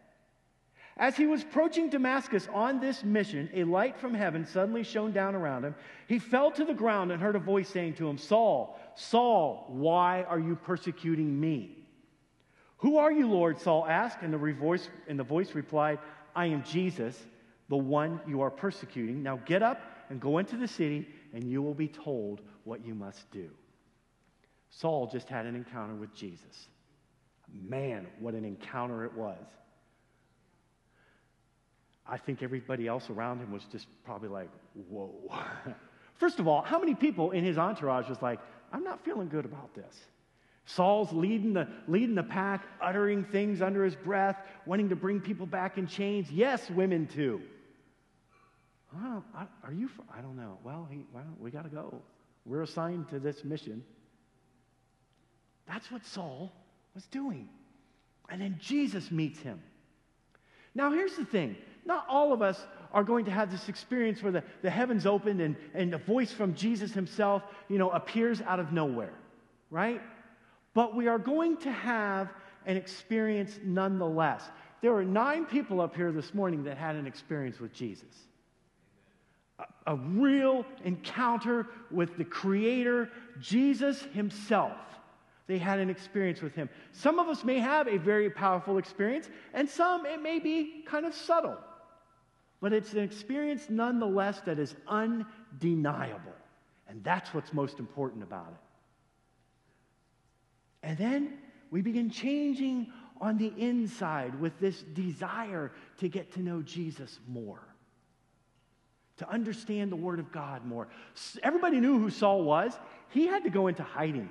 As 0.97 1.17
he 1.17 1.25
was 1.25 1.41
approaching 1.41 1.89
Damascus 1.89 2.47
on 2.53 2.79
this 2.79 3.03
mission, 3.03 3.49
a 3.53 3.63
light 3.63 3.97
from 3.97 4.13
heaven 4.13 4.45
suddenly 4.45 4.83
shone 4.83 5.11
down 5.11 5.33
around 5.33 5.63
him. 5.63 5.75
He 6.07 6.19
fell 6.19 6.51
to 6.51 6.63
the 6.63 6.73
ground 6.73 7.11
and 7.11 7.21
heard 7.21 7.35
a 7.35 7.39
voice 7.39 7.69
saying 7.69 7.95
to 7.95 8.07
him, 8.07 8.17
Saul, 8.17 8.79
Saul, 8.95 9.65
why 9.69 10.23
are 10.23 10.39
you 10.39 10.55
persecuting 10.55 11.39
me? 11.39 11.83
Who 12.77 12.97
are 12.97 13.11
you, 13.11 13.27
Lord? 13.27 13.59
Saul 13.59 13.87
asked, 13.87 14.21
and 14.21 14.31
the, 14.33 14.37
voice, 14.37 14.89
and 15.07 15.17
the 15.17 15.23
voice 15.23 15.55
replied, 15.55 15.97
I 16.35 16.47
am 16.47 16.63
Jesus, 16.63 17.17
the 17.69 17.77
one 17.77 18.19
you 18.27 18.41
are 18.41 18.51
persecuting. 18.51 19.23
Now 19.23 19.37
get 19.45 19.63
up 19.63 19.81
and 20.09 20.19
go 20.19 20.37
into 20.37 20.57
the 20.57 20.67
city, 20.67 21.07
and 21.33 21.43
you 21.49 21.63
will 21.63 21.73
be 21.73 21.87
told 21.87 22.41
what 22.65 22.85
you 22.85 22.93
must 22.93 23.31
do. 23.31 23.49
Saul 24.69 25.07
just 25.07 25.27
had 25.27 25.47
an 25.47 25.55
encounter 25.55 25.95
with 25.95 26.13
Jesus. 26.13 26.67
Man, 27.51 28.07
what 28.19 28.33
an 28.35 28.45
encounter 28.45 29.05
it 29.05 29.13
was. 29.13 29.45
I 32.05 32.17
think 32.17 32.43
everybody 32.43 32.87
else 32.87 33.09
around 33.09 33.39
him 33.39 33.51
was 33.51 33.63
just 33.71 33.87
probably 34.03 34.29
like, 34.29 34.49
whoa. 34.89 35.11
First 36.15 36.39
of 36.39 36.47
all, 36.47 36.61
how 36.61 36.79
many 36.79 36.95
people 36.95 37.31
in 37.31 37.43
his 37.43 37.57
entourage 37.57 38.09
was 38.09 38.21
like, 38.21 38.39
I'm 38.71 38.83
not 38.83 39.03
feeling 39.03 39.29
good 39.29 39.45
about 39.45 39.73
this? 39.73 39.95
Saul's 40.65 41.11
leading 41.11 41.53
the, 41.53 41.67
leading 41.87 42.15
the 42.15 42.23
pack, 42.23 42.65
uttering 42.81 43.25
things 43.25 43.61
under 43.61 43.83
his 43.83 43.95
breath, 43.95 44.37
wanting 44.65 44.89
to 44.89 44.95
bring 44.95 45.19
people 45.19 45.45
back 45.45 45.77
in 45.77 45.87
chains. 45.87 46.31
Yes, 46.31 46.69
women 46.69 47.07
too. 47.07 47.41
Oh, 48.95 49.23
are 49.63 49.73
you? 49.73 49.89
I 50.15 50.21
don't 50.21 50.37
know. 50.37 50.59
Well, 50.63 50.87
he, 50.89 51.05
well 51.13 51.23
we 51.39 51.51
got 51.51 51.63
to 51.63 51.69
go. 51.69 52.01
We're 52.45 52.61
assigned 52.61 53.09
to 53.09 53.19
this 53.19 53.43
mission. 53.43 53.83
That's 55.67 55.89
what 55.91 56.05
Saul 56.05 56.51
was 56.93 57.05
doing. 57.07 57.49
And 58.29 58.41
then 58.41 58.57
Jesus 58.61 59.11
meets 59.11 59.39
him. 59.39 59.61
Now, 60.75 60.91
here's 60.91 61.15
the 61.15 61.25
thing 61.25 61.55
not 61.85 62.05
all 62.07 62.33
of 62.33 62.41
us 62.41 62.59
are 62.93 63.03
going 63.03 63.25
to 63.25 63.31
have 63.31 63.51
this 63.51 63.69
experience 63.69 64.21
where 64.21 64.31
the, 64.31 64.43
the 64.61 64.69
heavens 64.69 65.05
opened 65.05 65.41
and, 65.41 65.55
and 65.73 65.93
a 65.93 65.97
voice 65.97 66.31
from 66.31 66.53
Jesus 66.53 66.93
himself, 66.93 67.43
you 67.67 67.77
know, 67.77 67.89
appears 67.89 68.41
out 68.41 68.59
of 68.59 68.71
nowhere, 68.71 69.13
right? 69.69 70.01
But 70.73 70.95
we 70.95 71.07
are 71.07 71.19
going 71.19 71.57
to 71.57 71.71
have 71.71 72.29
an 72.65 72.77
experience 72.77 73.59
nonetheless. 73.63 74.43
There 74.81 74.93
were 74.93 75.03
nine 75.03 75.45
people 75.45 75.81
up 75.81 75.95
here 75.95 76.11
this 76.11 76.33
morning 76.33 76.63
that 76.65 76.77
had 76.77 76.95
an 76.95 77.07
experience 77.07 77.59
with 77.59 77.73
Jesus. 77.73 78.13
A, 79.59 79.93
a 79.93 79.95
real 79.95 80.65
encounter 80.83 81.67
with 81.89 82.17
the 82.17 82.25
Creator, 82.25 83.09
Jesus 83.41 84.03
Himself. 84.13 84.77
They 85.47 85.57
had 85.57 85.79
an 85.79 85.89
experience 85.89 86.41
with 86.41 86.55
Him. 86.55 86.69
Some 86.91 87.19
of 87.19 87.27
us 87.27 87.43
may 87.43 87.59
have 87.59 87.87
a 87.87 87.97
very 87.97 88.29
powerful 88.29 88.77
experience, 88.77 89.29
and 89.53 89.67
some 89.67 90.05
it 90.05 90.21
may 90.21 90.39
be 90.39 90.83
kind 90.87 91.05
of 91.05 91.13
subtle 91.13 91.57
but 92.63 92.71
it's 92.71 92.93
an 92.93 92.99
experience 92.99 93.65
nonetheless 93.69 94.39
that 94.45 94.57
is 94.57 94.73
undeniable. 94.87 96.31
And 96.87 97.03
that's 97.03 97.33
what's 97.33 97.51
most 97.51 97.77
important 97.77 98.23
about 98.23 98.53
it. 98.53 100.87
And 100.87 100.97
then 100.97 101.33
we 101.71 101.81
begin 101.81 102.09
changing 102.09 102.87
on 103.19 103.37
the 103.37 103.51
inside 103.57 104.39
with 104.39 104.57
this 104.61 104.81
desire 104.81 105.73
to 105.97 106.07
get 106.07 106.31
to 106.35 106.41
know 106.41 106.61
Jesus 106.61 107.19
more, 107.27 107.59
to 109.17 109.29
understand 109.29 109.91
the 109.91 109.97
Word 109.97 110.19
of 110.19 110.31
God 110.31 110.65
more. 110.65 110.87
Everybody 111.43 111.81
knew 111.81 111.99
who 111.99 112.09
Saul 112.09 112.45
was. 112.45 112.79
He 113.09 113.27
had 113.27 113.43
to 113.43 113.49
go 113.49 113.67
into 113.67 113.83
hiding 113.83 114.29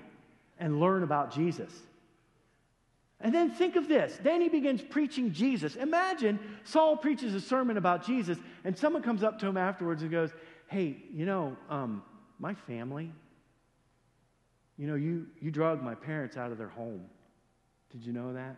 and 0.59 0.81
learn 0.81 1.03
about 1.03 1.35
Jesus. 1.35 1.71
And 3.23 3.33
then 3.33 3.51
think 3.53 3.77
of 3.77 3.89
this. 3.89 4.19
Then 4.23 4.41
he 4.41 4.49
begins 4.49 4.83
preaching 4.83 5.33
Jesus. 5.33 5.77
Imagine 5.77 6.41
Saul 6.65 6.97
preaches 6.97 7.35
a 7.35 7.41
sermon 7.41 7.77
about 7.77 8.05
Jesus, 8.05 8.37
and 8.65 8.77
someone 8.77 9.03
comes 9.03 9.23
up 9.23 9.39
to 9.39 9.47
him 9.47 9.57
afterwards 9.57 10.03
and 10.03 10.11
goes, 10.11 10.31
Hey, 10.67 10.97
you 11.13 11.25
know, 11.25 11.57
um, 11.71 12.03
my 12.39 12.55
family. 12.55 13.13
You 14.77 14.89
know, 14.89 14.97
you, 14.97 15.27
you 15.41 15.51
drug 15.51 15.83
my 15.83 15.95
parents 15.95 16.37
out 16.37 16.51
of 16.51 16.59
their 16.59 16.69
home. 16.69 17.05
Did 17.93 18.05
you 18.05 18.13
know 18.13 18.33
that? 18.33 18.57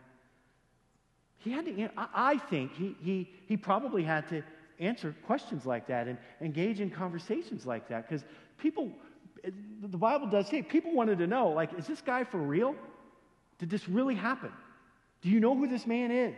He 1.37 1.51
had 1.51 1.65
to, 1.65 1.71
you 1.71 1.85
know, 1.85 1.91
I 1.95 2.37
think 2.37 2.73
he, 2.73 2.95
he, 3.01 3.29
he 3.47 3.57
probably 3.57 4.01
had 4.01 4.27
to 4.29 4.41
answer 4.79 5.15
questions 5.25 5.65
like 5.65 5.87
that 5.87 6.07
and 6.07 6.17
engage 6.41 6.79
in 6.79 6.89
conversations 6.89 7.65
like 7.65 7.87
that 7.89 8.09
because 8.09 8.25
people, 8.57 8.91
the 9.43 9.97
Bible 9.97 10.27
does 10.27 10.47
say, 10.47 10.63
people 10.63 10.93
wanted 10.93 11.19
to 11.19 11.27
know, 11.27 11.49
like, 11.49 11.77
is 11.77 11.85
this 11.85 12.01
guy 12.01 12.23
for 12.23 12.39
real? 12.39 12.75
Did 13.59 13.69
this 13.69 13.87
really 13.87 14.15
happen? 14.15 14.51
Do 15.21 15.29
you 15.29 15.39
know 15.39 15.55
who 15.55 15.67
this 15.67 15.87
man 15.87 16.11
is? 16.11 16.35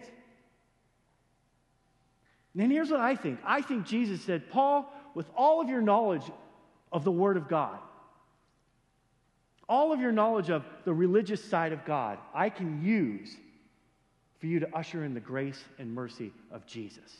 And 2.53 2.63
then 2.63 2.71
here's 2.71 2.89
what 2.89 2.99
I 2.99 3.15
think 3.15 3.39
I 3.45 3.61
think 3.61 3.85
Jesus 3.85 4.21
said, 4.21 4.49
Paul, 4.49 4.91
with 5.13 5.27
all 5.35 5.61
of 5.61 5.69
your 5.69 5.81
knowledge 5.81 6.23
of 6.91 7.03
the 7.03 7.11
Word 7.11 7.37
of 7.37 7.47
God, 7.47 7.79
all 9.69 9.91
of 9.91 9.99
your 9.99 10.11
knowledge 10.11 10.49
of 10.49 10.63
the 10.85 10.93
religious 10.93 11.43
side 11.43 11.73
of 11.73 11.83
God, 11.85 12.17
I 12.33 12.49
can 12.49 12.83
use 12.83 13.35
for 14.39 14.45
you 14.45 14.59
to 14.59 14.75
usher 14.75 15.03
in 15.03 15.13
the 15.13 15.19
grace 15.19 15.61
and 15.77 15.93
mercy 15.93 16.31
of 16.51 16.65
Jesus. 16.65 17.17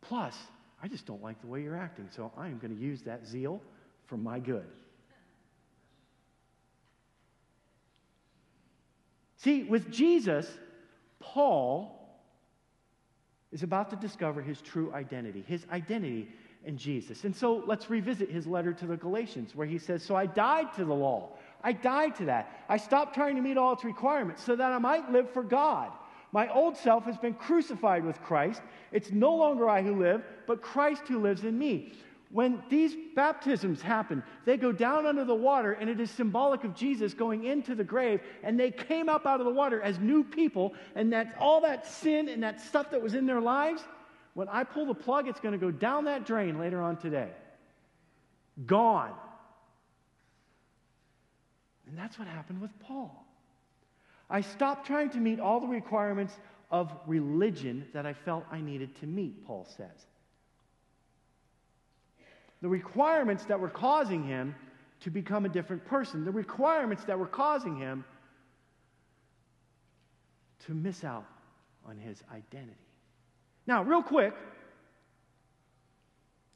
Plus, 0.00 0.36
I 0.82 0.88
just 0.88 1.06
don't 1.06 1.22
like 1.22 1.40
the 1.40 1.46
way 1.46 1.62
you're 1.62 1.76
acting, 1.76 2.08
so 2.14 2.32
I 2.36 2.46
am 2.46 2.58
going 2.58 2.74
to 2.76 2.80
use 2.80 3.02
that 3.02 3.26
zeal 3.26 3.62
for 4.06 4.16
my 4.16 4.38
good. 4.38 4.66
See, 9.38 9.64
with 9.64 9.90
Jesus, 9.90 10.46
Paul 11.20 11.94
is 13.52 13.62
about 13.62 13.90
to 13.90 13.96
discover 13.96 14.42
his 14.42 14.60
true 14.60 14.92
identity, 14.92 15.44
his 15.46 15.64
identity 15.72 16.28
in 16.64 16.76
Jesus. 16.76 17.24
And 17.24 17.34
so 17.34 17.62
let's 17.66 17.88
revisit 17.88 18.30
his 18.30 18.46
letter 18.46 18.72
to 18.74 18.86
the 18.86 18.96
Galatians, 18.96 19.54
where 19.54 19.66
he 19.66 19.78
says, 19.78 20.02
So 20.02 20.16
I 20.16 20.26
died 20.26 20.74
to 20.74 20.84
the 20.84 20.94
law. 20.94 21.30
I 21.62 21.72
died 21.72 22.16
to 22.16 22.26
that. 22.26 22.64
I 22.68 22.76
stopped 22.76 23.14
trying 23.14 23.36
to 23.36 23.42
meet 23.42 23.56
all 23.56 23.72
its 23.72 23.84
requirements 23.84 24.42
so 24.42 24.54
that 24.56 24.72
I 24.72 24.78
might 24.78 25.10
live 25.10 25.30
for 25.30 25.42
God. 25.42 25.90
My 26.32 26.52
old 26.52 26.76
self 26.76 27.04
has 27.04 27.16
been 27.16 27.34
crucified 27.34 28.04
with 28.04 28.20
Christ. 28.22 28.60
It's 28.92 29.10
no 29.10 29.34
longer 29.34 29.68
I 29.68 29.82
who 29.82 29.98
live, 29.98 30.22
but 30.46 30.60
Christ 30.60 31.02
who 31.08 31.20
lives 31.20 31.44
in 31.44 31.56
me. 31.58 31.94
When 32.30 32.62
these 32.68 32.94
baptisms 33.16 33.80
happen, 33.80 34.22
they 34.44 34.58
go 34.58 34.70
down 34.70 35.06
under 35.06 35.24
the 35.24 35.34
water, 35.34 35.72
and 35.72 35.88
it 35.88 35.98
is 35.98 36.10
symbolic 36.10 36.62
of 36.62 36.74
Jesus 36.74 37.14
going 37.14 37.44
into 37.44 37.74
the 37.74 37.84
grave, 37.84 38.20
and 38.42 38.60
they 38.60 38.70
came 38.70 39.08
up 39.08 39.24
out 39.24 39.40
of 39.40 39.46
the 39.46 39.52
water 39.52 39.80
as 39.80 39.98
new 39.98 40.22
people, 40.22 40.74
and 40.94 41.10
that's 41.12 41.32
all 41.40 41.62
that 41.62 41.86
sin 41.86 42.28
and 42.28 42.42
that 42.42 42.60
stuff 42.60 42.90
that 42.90 43.00
was 43.00 43.14
in 43.14 43.24
their 43.24 43.40
lives. 43.40 43.82
When 44.34 44.48
I 44.48 44.64
pull 44.64 44.84
the 44.84 44.94
plug, 44.94 45.26
it's 45.26 45.40
going 45.40 45.52
to 45.52 45.58
go 45.58 45.70
down 45.70 46.04
that 46.04 46.26
drain 46.26 46.58
later 46.58 46.82
on 46.82 46.98
today. 46.98 47.30
Gone. 48.66 49.14
And 51.88 51.96
that's 51.96 52.18
what 52.18 52.28
happened 52.28 52.60
with 52.60 52.78
Paul. 52.80 53.24
I 54.28 54.42
stopped 54.42 54.86
trying 54.86 55.08
to 55.10 55.18
meet 55.18 55.40
all 55.40 55.60
the 55.60 55.66
requirements 55.66 56.34
of 56.70 56.92
religion 57.06 57.86
that 57.94 58.04
I 58.04 58.12
felt 58.12 58.44
I 58.52 58.60
needed 58.60 58.94
to 58.96 59.06
meet, 59.06 59.46
Paul 59.46 59.66
says. 59.78 60.06
The 62.62 62.68
requirements 62.68 63.44
that 63.44 63.60
were 63.60 63.68
causing 63.68 64.24
him 64.24 64.54
to 65.00 65.10
become 65.10 65.44
a 65.44 65.48
different 65.48 65.84
person, 65.84 66.24
the 66.24 66.32
requirements 66.32 67.04
that 67.04 67.18
were 67.18 67.26
causing 67.26 67.76
him 67.76 68.04
to 70.66 70.74
miss 70.74 71.04
out 71.04 71.26
on 71.86 71.96
his 71.96 72.22
identity. 72.32 72.74
Now, 73.66 73.82
real 73.82 74.02
quick, 74.02 74.34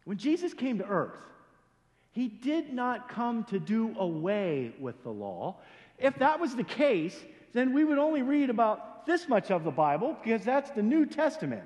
when 0.04 0.18
Jesus 0.18 0.52
came 0.54 0.78
to 0.78 0.84
earth, 0.84 1.20
he 2.10 2.28
did 2.28 2.72
not 2.72 3.08
come 3.08 3.44
to 3.44 3.58
do 3.58 3.94
away 3.98 4.74
with 4.78 5.02
the 5.02 5.10
law. 5.10 5.56
If 5.98 6.18
that 6.18 6.40
was 6.40 6.56
the 6.56 6.64
case, 6.64 7.16
then 7.52 7.72
we 7.72 7.84
would 7.84 7.98
only 7.98 8.22
read 8.22 8.50
about 8.50 9.06
this 9.06 9.28
much 9.28 9.50
of 9.50 9.64
the 9.64 9.70
Bible 9.70 10.16
because 10.22 10.44
that's 10.44 10.70
the 10.70 10.82
New 10.82 11.06
Testament. 11.06 11.64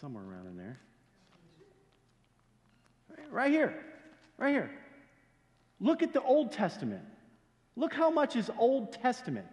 Somewhere 0.00 0.24
around 0.24 0.46
in 0.46 0.56
there. 0.56 0.78
Right 3.30 3.50
here. 3.50 3.74
Right 4.38 4.50
here. 4.50 4.70
Look 5.80 6.02
at 6.02 6.12
the 6.12 6.22
Old 6.22 6.52
Testament. 6.52 7.04
Look 7.76 7.94
how 7.94 8.10
much 8.10 8.36
is 8.36 8.50
Old 8.58 8.92
Testament. 8.92 9.46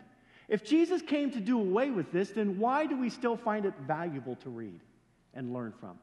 If 0.48 0.64
Jesus 0.64 1.02
came 1.02 1.32
to 1.32 1.40
do 1.40 1.60
away 1.60 1.90
with 1.90 2.12
this, 2.12 2.32
then 2.32 2.58
why 2.58 2.86
do 2.86 2.98
we 2.98 3.10
still 3.10 3.38
find 3.38 3.66
it 3.66 3.74
valuable 3.86 4.36
to 4.38 4.50
read 4.50 4.80
and 5.34 5.54
learn 5.54 5.74
from? 5.80 5.98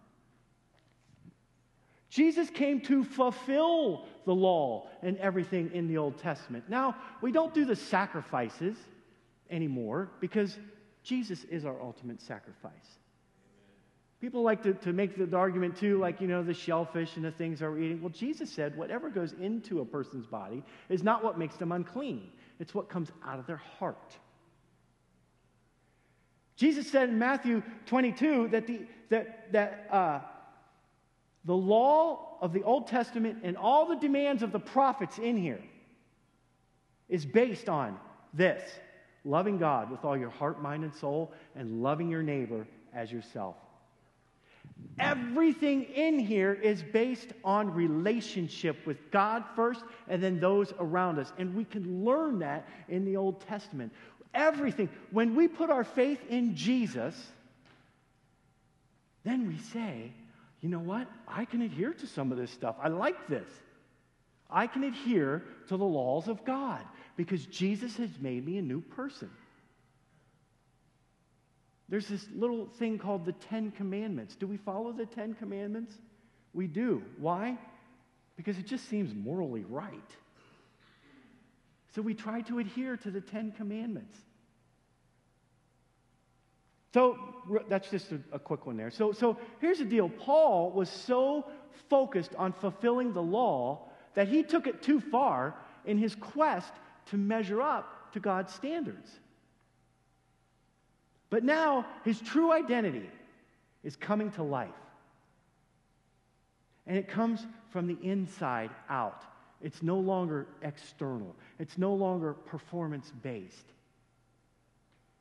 Jesus 2.11 2.49
came 2.49 2.81
to 2.83 3.03
fulfill 3.03 4.07
the 4.25 4.35
law 4.35 4.89
and 5.03 5.17
everything 5.19 5.71
in 5.73 5.89
the 5.89 5.99
Old 5.99 6.19
Testament. 6.19 6.65
Now, 6.69 6.97
we 7.21 7.33
don't 7.33 7.53
do 7.53 7.65
the 7.65 7.75
sacrifices 7.75 8.77
anymore 9.51 10.11
because 10.21 10.57
Jesus 11.03 11.45
is 11.45 11.65
our 11.65 11.81
ultimate 11.83 12.21
sacrifice. 12.21 12.99
People 14.25 14.43
like 14.43 14.63
to, 14.63 14.73
to 14.73 14.95
make 14.95 15.19
the, 15.19 15.37
argument 15.37 15.77
too, 15.77 15.99
like, 15.99 16.19
you 16.19 16.27
know, 16.27 16.43
the 16.43 16.55
shellfish 16.55 17.17
and 17.17 17.25
the 17.27 17.31
things 17.31 17.61
that 17.61 17.69
we're 17.69 17.79
eating. 17.79 18.01
Well, 18.01 18.09
Jesus 18.09 18.51
said 18.51 18.75
whatever 18.75 19.11
goes 19.11 19.35
into 19.35 19.83
a 19.83 19.85
person's 19.85 20.25
body 20.25 20.63
is 20.89 21.03
not 21.03 21.23
what 21.23 21.39
makes 21.39 21.57
them 21.57 21.73
unclean, 21.73 22.31
it's 22.59 22.75
what 22.75 22.89
comes 22.89 23.13
out 23.23 23.39
of 23.39 23.47
their 23.47 23.61
heart. 23.79 24.17
Jesus 26.57 26.91
said 26.91 27.11
in 27.11 27.19
Matthew 27.19 27.63
22 27.85 28.49
that, 28.49 28.67
the, 28.67 28.87
that, 29.11 29.53
that 29.53 29.89
uh, 29.91 30.21
the 31.45 31.55
law 31.55 32.39
of 32.41 32.55
the 32.55 32.63
Old 32.63 32.87
Testament 32.87 33.41
and 33.43 33.59
all 33.59 33.87
the 33.87 33.97
demands 33.97 34.43
of 34.43 34.53
the 34.53 34.59
prophets 34.59 35.19
in 35.19 35.37
here 35.37 35.63
is 37.11 37.27
based 37.27 37.69
on 37.69 37.99
this 38.33 38.63
loving 39.23 39.59
God 39.59 39.91
with 39.91 40.03
all 40.03 40.17
your 40.17 40.31
heart, 40.31 40.63
mind, 40.63 40.83
and 40.83 40.95
soul, 40.95 41.35
and 41.55 41.83
loving 41.83 42.09
your 42.09 42.23
neighbor 42.23 42.67
as 42.95 43.13
yourself. 43.13 43.57
Everything 44.99 45.85
in 45.85 46.19
here 46.19 46.53
is 46.53 46.83
based 46.83 47.29
on 47.43 47.75
relationship 47.75 48.87
with 48.87 49.11
God 49.11 49.45
first 49.57 49.83
and 50.09 50.23
then 50.23 50.39
those 50.39 50.73
around 50.79 51.19
us. 51.19 51.33
And 51.39 51.55
we 51.55 51.65
can 51.65 52.05
learn 52.05 52.39
that 52.41 52.69
in 52.89 53.05
the 53.05 53.17
Old 53.17 53.41
Testament. 53.41 53.93
Everything. 54.33 54.89
When 55.11 55.35
we 55.35 55.49
put 55.49 55.71
our 55.71 55.85
faith 55.85 56.21
in 56.29 56.55
Jesus, 56.55 57.15
then 59.25 59.49
we 59.49 59.59
say, 59.59 60.13
you 60.61 60.69
know 60.69 60.79
what? 60.79 61.09
I 61.27 61.45
can 61.45 61.63
adhere 61.63 61.93
to 61.93 62.07
some 62.07 62.33
of 62.33 62.39
this 62.39 62.51
stuff. 62.51 62.77
I 62.81 62.89
like 62.89 63.29
this. 63.29 63.49
I 64.51 64.67
can 64.67 64.85
adhere 64.85 65.43
to 65.69 65.77
the 65.77 65.85
laws 65.85 66.29
of 66.29 66.45
God 66.45 66.81
because 67.17 67.47
Jesus 67.47 67.97
has 67.97 68.11
made 68.21 68.47
me 68.47 68.59
a 68.59 68.63
new 68.63 68.81
person. 68.81 69.31
There's 71.89 72.09
this 72.09 72.27
little 72.35 72.67
thing 72.79 72.99
called 72.99 73.25
the 73.25 73.33
Ten 73.33 73.71
Commandments. 73.71 74.37
Do 74.37 74.47
we 74.47 74.57
follow 74.57 74.93
the 74.93 75.07
Ten 75.07 75.35
Commandments? 75.35 75.95
We 76.53 76.67
do. 76.67 77.03
Why? 77.19 77.59
Because 78.37 78.59
it 78.59 78.67
just 78.67 78.89
seems 78.89 79.15
morally 79.15 79.65
right. 79.69 80.11
So 81.95 82.03
we 82.03 82.15
try 82.15 82.41
to 82.43 82.59
adhere 82.59 82.97
to 82.99 83.11
the 83.11 83.21
Ten 83.21 83.53
Commandments. 83.53 84.17
So 86.95 87.19
that's 87.69 87.91
just 87.91 88.13
a, 88.13 88.21
a, 88.33 88.39
quick 88.39 88.67
one 88.67 88.77
there. 88.77 88.91
So, 88.91 89.11
so 89.11 89.37
here's 89.61 89.79
the 89.79 89.85
deal 89.85 90.09
Paul 90.09 90.71
was 90.71 90.89
so 90.89 91.45
focused 91.91 92.35
on 92.37 92.53
fulfilling 92.53 93.13
the 93.13 93.23
law 93.23 93.89
that 94.15 94.29
he 94.29 94.45
took 94.45 94.69
it 94.69 94.81
too 94.81 95.01
far 95.01 95.57
in 95.85 95.99
his 95.99 96.15
quest 96.15 96.73
to 97.07 97.17
measure 97.17 97.61
up 97.61 98.13
to 98.13 98.21
God's 98.21 98.55
standards. 98.55 99.11
But 101.35 101.43
now 101.43 101.85
his 102.05 102.21
true 102.21 102.53
identity 102.53 103.11
is 103.83 103.97
coming 103.97 104.31
to 104.31 104.45
life. 104.45 104.69
And 106.87 106.97
it 106.97 107.09
comes 107.09 107.45
from 107.73 107.89
the 107.89 107.99
inside 108.09 108.71
out. 108.89 109.25
It's 109.61 109.83
no 109.83 109.99
longer 109.99 110.47
external, 110.63 111.35
it's 111.59 111.77
no 111.77 111.93
longer 111.93 112.35
performance 112.35 113.13
based. 113.25 113.67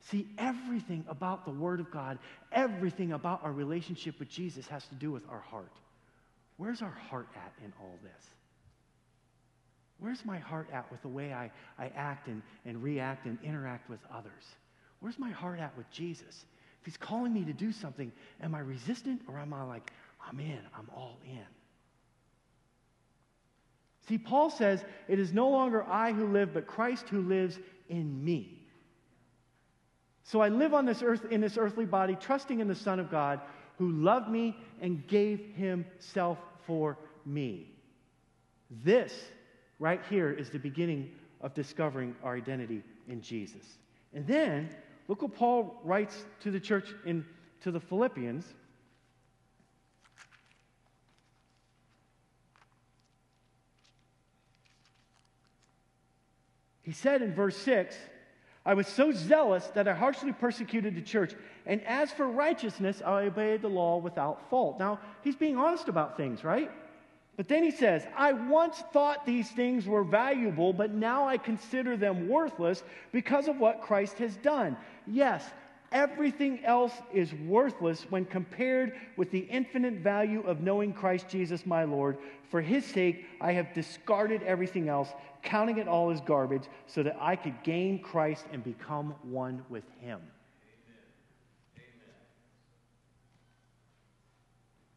See, 0.02 0.28
everything 0.38 1.04
about 1.10 1.46
the 1.46 1.52
Word 1.52 1.80
of 1.80 1.90
God, 1.90 2.20
everything 2.52 3.14
about 3.14 3.44
our 3.44 3.52
relationship 3.52 4.20
with 4.20 4.30
Jesus 4.30 4.68
has 4.68 4.86
to 4.90 4.96
do 4.96 5.12
with 5.12 5.28
our 5.32 5.40
heart. 5.40 5.74
Where's 6.58 6.84
our 6.84 6.96
heart 7.10 7.30
at 7.36 7.54
in 7.66 7.74
all 7.82 7.98
this? 8.04 8.28
Where's 9.98 10.24
my 10.24 10.38
heart 10.38 10.70
at 10.72 10.92
with 10.92 11.02
the 11.02 11.08
way 11.08 11.34
I, 11.34 11.50
I 11.80 11.88
act 11.96 12.28
and, 12.28 12.44
and 12.66 12.84
react 12.84 13.26
and 13.26 13.40
interact 13.44 13.90
with 13.90 14.02
others? 14.14 14.44
Where's 15.04 15.20
my 15.20 15.32
heart 15.32 15.60
at 15.60 15.76
with 15.76 15.92
Jesus? 15.92 16.46
If 16.80 16.86
He's 16.86 16.96
calling 16.96 17.34
me 17.34 17.44
to 17.44 17.52
do 17.52 17.74
something, 17.74 18.10
am 18.42 18.56
I 18.56 18.60
resistant 18.60 19.22
or 19.28 19.38
am 19.38 19.54
I 19.54 19.62
like, 19.64 19.92
I'm 20.26 20.40
in, 20.40 20.60
I'm 20.74 20.90
all 20.96 21.20
in? 21.26 21.44
See, 24.08 24.18
Paul 24.18 24.50
says, 24.50 24.86
It 25.10 25.20
is 25.20 25.34
no 25.34 25.50
longer 25.50 25.84
I 25.84 26.14
who 26.14 26.28
live, 26.28 26.54
but 26.54 26.68
Christ 26.68 27.10
who 27.10 27.22
lives 27.22 27.60
in 27.90 28.24
me. 28.24 28.66
So 30.24 30.40
I 30.40 30.48
live 30.48 30.74
on 30.74 30.86
this 30.86 31.04
earth 31.04 31.26
in 31.30 31.42
this 31.42 31.58
earthly 31.58 31.86
body, 31.86 32.16
trusting 32.16 32.62
in 32.62 32.70
the 32.70 32.76
Son 32.76 32.98
of 32.98 33.12
God 33.12 33.42
who 33.78 33.92
loved 33.92 34.30
me 34.30 34.56
and 34.80 35.06
gave 35.08 35.52
himself 35.58 36.38
for 36.66 36.98
me. 37.26 37.74
This, 38.86 39.14
right 39.80 40.00
here, 40.10 40.32
is 40.32 40.50
the 40.50 40.60
beginning 40.60 41.12
of 41.42 41.54
discovering 41.54 42.16
our 42.24 42.38
identity 42.38 42.84
in 43.10 43.22
Jesus. 43.22 43.66
And 44.14 44.26
then, 44.26 44.70
look 45.08 45.22
what 45.22 45.36
Paul 45.36 45.80
writes 45.84 46.26
to 46.42 46.52
the 46.52 46.60
church 46.60 46.94
in 47.06 47.26
to 47.62 47.72
the 47.72 47.80
Philippians. 47.80 48.46
He 56.82 56.92
said 56.92 57.22
in 57.22 57.34
verse 57.34 57.56
6, 57.58 57.96
I 58.66 58.74
was 58.74 58.88
so 58.88 59.12
zealous 59.12 59.66
that 59.74 59.88
I 59.88 59.94
harshly 59.94 60.32
persecuted 60.32 60.96
the 60.96 61.02
church. 61.02 61.34
And 61.66 61.82
as 61.86 62.12
for 62.12 62.28
righteousness, 62.28 63.02
I 63.06 63.24
obeyed 63.24 63.62
the 63.62 63.70
law 63.70 63.98
without 63.98 64.50
fault. 64.50 64.80
Now, 64.80 65.00
he's 65.22 65.36
being 65.36 65.58
honest 65.58 65.88
about 65.88 66.18
things, 66.18 66.44
right? 66.44 66.70
But 67.36 67.48
then 67.48 67.64
he 67.64 67.72
says, 67.72 68.06
I 68.16 68.34
once 68.34 68.84
thought 68.94 69.26
these 69.26 69.50
things 69.50 69.88
were 69.88 70.04
valuable, 70.04 70.72
but 70.72 70.94
now 70.94 71.28
I 71.28 71.38
consider 71.38 71.98
them 71.98 72.30
worthless 72.30 72.84
because 73.12 73.48
of 73.48 73.58
what 73.58 73.82
Christ 73.82 74.20
has 74.20 74.36
done. 74.38 74.78
Yes, 75.08 75.44
everything 75.92 76.64
else 76.66 76.94
is 77.14 77.34
worthless 77.34 78.06
when 78.10 78.26
compared 78.26 78.94
with 79.18 79.32
the 79.32 79.40
infinite 79.40 79.96
value 79.96 80.42
of 80.42 80.62
knowing 80.62 80.94
Christ 80.94 81.30
Jesus 81.30 81.66
my 81.66 81.84
Lord. 81.84 82.18
For 82.50 82.62
his 82.62 82.86
sake, 82.86 83.26
I 83.42 83.52
have 83.54 83.74
discarded 83.74 84.42
everything 84.44 84.90
else, 84.90 85.10
counting 85.42 85.78
it 85.78 85.88
all 85.88 86.10
as 86.12 86.22
garbage, 86.22 86.64
so 86.88 87.04
that 87.04 87.18
I 87.20 87.36
could 87.36 87.62
gain 87.64 88.00
Christ 88.00 88.46
and 88.52 88.64
become 88.64 89.16
one 89.24 89.64
with 89.70 89.84
him. 90.00 90.22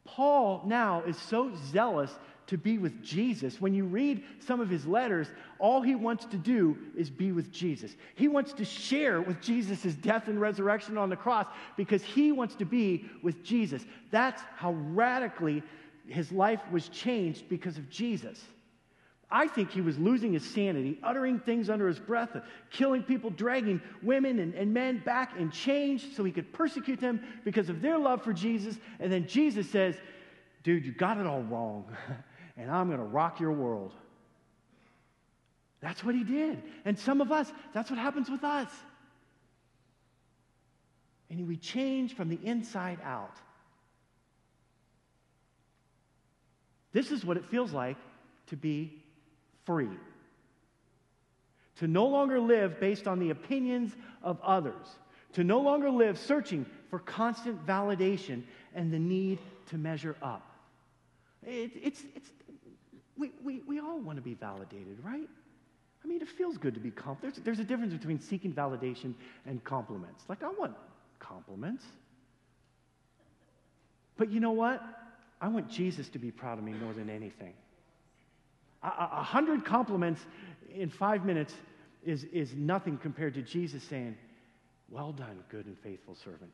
Paul 0.04 0.62
now 0.64 1.02
is 1.02 1.18
so 1.18 1.52
zealous 1.70 2.10
to 2.46 2.56
be 2.56 2.78
with 2.78 3.02
Jesus. 3.02 3.60
When 3.60 3.74
you 3.74 3.84
read 3.84 4.22
some 4.38 4.60
of 4.60 4.68
his 4.68 4.86
letters, 4.86 5.28
all 5.58 5.82
he 5.82 5.94
wants 5.94 6.24
to 6.26 6.36
do 6.36 6.76
is 6.96 7.10
be 7.10 7.32
with 7.32 7.50
Jesus. 7.50 7.96
He 8.14 8.28
wants 8.28 8.52
to 8.54 8.64
share 8.64 9.20
with 9.20 9.40
Jesus' 9.40 9.82
his 9.82 9.96
death 9.96 10.28
and 10.28 10.40
resurrection 10.40 10.96
on 10.96 11.10
the 11.10 11.16
cross 11.16 11.46
because 11.76 12.02
he 12.02 12.32
wants 12.32 12.54
to 12.56 12.64
be 12.64 13.06
with 13.22 13.42
Jesus. 13.42 13.84
That's 14.10 14.42
how 14.56 14.72
radically 14.72 15.62
his 16.06 16.30
life 16.30 16.60
was 16.70 16.88
changed 16.88 17.48
because 17.48 17.78
of 17.78 17.90
Jesus. 17.90 18.40
I 19.28 19.48
think 19.48 19.72
he 19.72 19.80
was 19.80 19.98
losing 19.98 20.32
his 20.32 20.48
sanity, 20.48 21.00
uttering 21.02 21.40
things 21.40 21.68
under 21.68 21.88
his 21.88 21.98
breath, 21.98 22.36
killing 22.70 23.02
people, 23.02 23.30
dragging 23.30 23.80
women 24.02 24.38
and, 24.38 24.54
and 24.54 24.72
men 24.72 25.02
back 25.04 25.36
in 25.36 25.50
chains 25.50 26.06
so 26.14 26.22
he 26.22 26.30
could 26.30 26.52
persecute 26.52 27.00
them 27.00 27.20
because 27.44 27.68
of 27.68 27.82
their 27.82 27.98
love 27.98 28.22
for 28.22 28.32
Jesus. 28.32 28.78
And 29.00 29.10
then 29.10 29.26
Jesus 29.26 29.68
says, 29.68 29.96
Dude, 30.62 30.84
you 30.84 30.92
got 30.92 31.18
it 31.18 31.26
all 31.26 31.42
wrong, 31.42 31.84
and 32.56 32.70
I'm 32.70 32.86
going 32.86 32.98
to 32.98 33.04
rock 33.04 33.40
your 33.40 33.52
world. 33.52 33.92
That's 35.80 36.02
what 36.02 36.14
he 36.14 36.24
did. 36.24 36.62
And 36.84 36.98
some 36.98 37.20
of 37.20 37.30
us, 37.30 37.52
that's 37.72 37.90
what 37.90 37.98
happens 37.98 38.30
with 38.30 38.44
us. 38.44 38.70
And 41.30 41.46
we 41.46 41.56
change 41.56 42.14
from 42.14 42.28
the 42.28 42.38
inside 42.42 42.98
out. 43.04 43.36
This 46.92 47.10
is 47.10 47.24
what 47.24 47.36
it 47.36 47.44
feels 47.46 47.72
like 47.72 47.98
to 48.46 48.56
be 48.56 49.02
free. 49.64 49.90
To 51.80 51.86
no 51.86 52.06
longer 52.06 52.40
live 52.40 52.80
based 52.80 53.06
on 53.06 53.18
the 53.18 53.30
opinions 53.30 53.94
of 54.22 54.40
others. 54.42 54.86
To 55.34 55.44
no 55.44 55.60
longer 55.60 55.90
live 55.90 56.18
searching 56.18 56.64
for 56.88 56.98
constant 56.98 57.66
validation 57.66 58.44
and 58.74 58.90
the 58.90 58.98
need 58.98 59.40
to 59.66 59.76
measure 59.76 60.16
up. 60.22 60.50
It, 61.42 61.72
it's, 61.82 62.02
it's, 62.14 62.30
we, 63.18 63.32
we, 63.44 63.62
we 63.66 63.80
all 63.80 63.98
want 63.98 64.16
to 64.16 64.22
be 64.22 64.34
validated, 64.34 64.98
right? 65.02 65.28
I 66.04 66.06
mean, 66.06 66.22
it 66.22 66.28
feels 66.28 66.56
good 66.56 66.74
to 66.74 66.80
be 66.80 66.90
comp. 66.90 67.20
There's, 67.20 67.36
there's 67.44 67.58
a 67.58 67.64
difference 67.64 67.92
between 67.92 68.20
seeking 68.20 68.52
validation 68.52 69.14
and 69.46 69.62
compliments. 69.64 70.24
Like, 70.28 70.42
I 70.42 70.50
want 70.50 70.74
compliments. 71.18 71.84
But 74.16 74.30
you 74.30 74.40
know 74.40 74.52
what? 74.52 74.82
I 75.40 75.48
want 75.48 75.68
Jesus 75.68 76.08
to 76.10 76.18
be 76.18 76.30
proud 76.30 76.58
of 76.58 76.64
me 76.64 76.72
more 76.72 76.92
than 76.92 77.10
anything. 77.10 77.54
A, 78.82 78.86
a 78.86 79.22
hundred 79.22 79.64
compliments 79.64 80.20
in 80.72 80.90
five 80.90 81.24
minutes 81.24 81.54
is, 82.04 82.24
is 82.24 82.54
nothing 82.54 82.98
compared 82.98 83.34
to 83.34 83.42
Jesus 83.42 83.82
saying, 83.82 84.16
Well 84.90 85.12
done, 85.12 85.42
good 85.50 85.66
and 85.66 85.76
faithful 85.78 86.14
servant. 86.14 86.52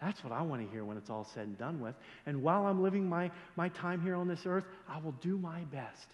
That's 0.00 0.22
what 0.22 0.32
I 0.32 0.42
want 0.42 0.62
to 0.62 0.70
hear 0.70 0.84
when 0.84 0.96
it's 0.96 1.08
all 1.08 1.24
said 1.24 1.46
and 1.46 1.58
done 1.58 1.80
with. 1.80 1.94
And 2.26 2.42
while 2.42 2.66
I'm 2.66 2.82
living 2.82 3.08
my, 3.08 3.30
my 3.56 3.68
time 3.70 4.00
here 4.02 4.14
on 4.14 4.28
this 4.28 4.44
earth, 4.44 4.66
I 4.88 4.98
will 4.98 5.14
do 5.22 5.38
my 5.38 5.60
best 5.72 6.08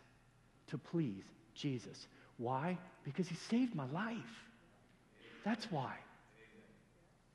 to 0.69 0.79
please 0.79 1.25
Jesus. 1.55 2.07
Why? 2.37 2.79
Because 3.05 3.29
he 3.29 3.35
saved 3.35 3.75
my 3.75 3.87
life. 3.91 4.47
That's 5.45 5.71
why. 5.71 5.95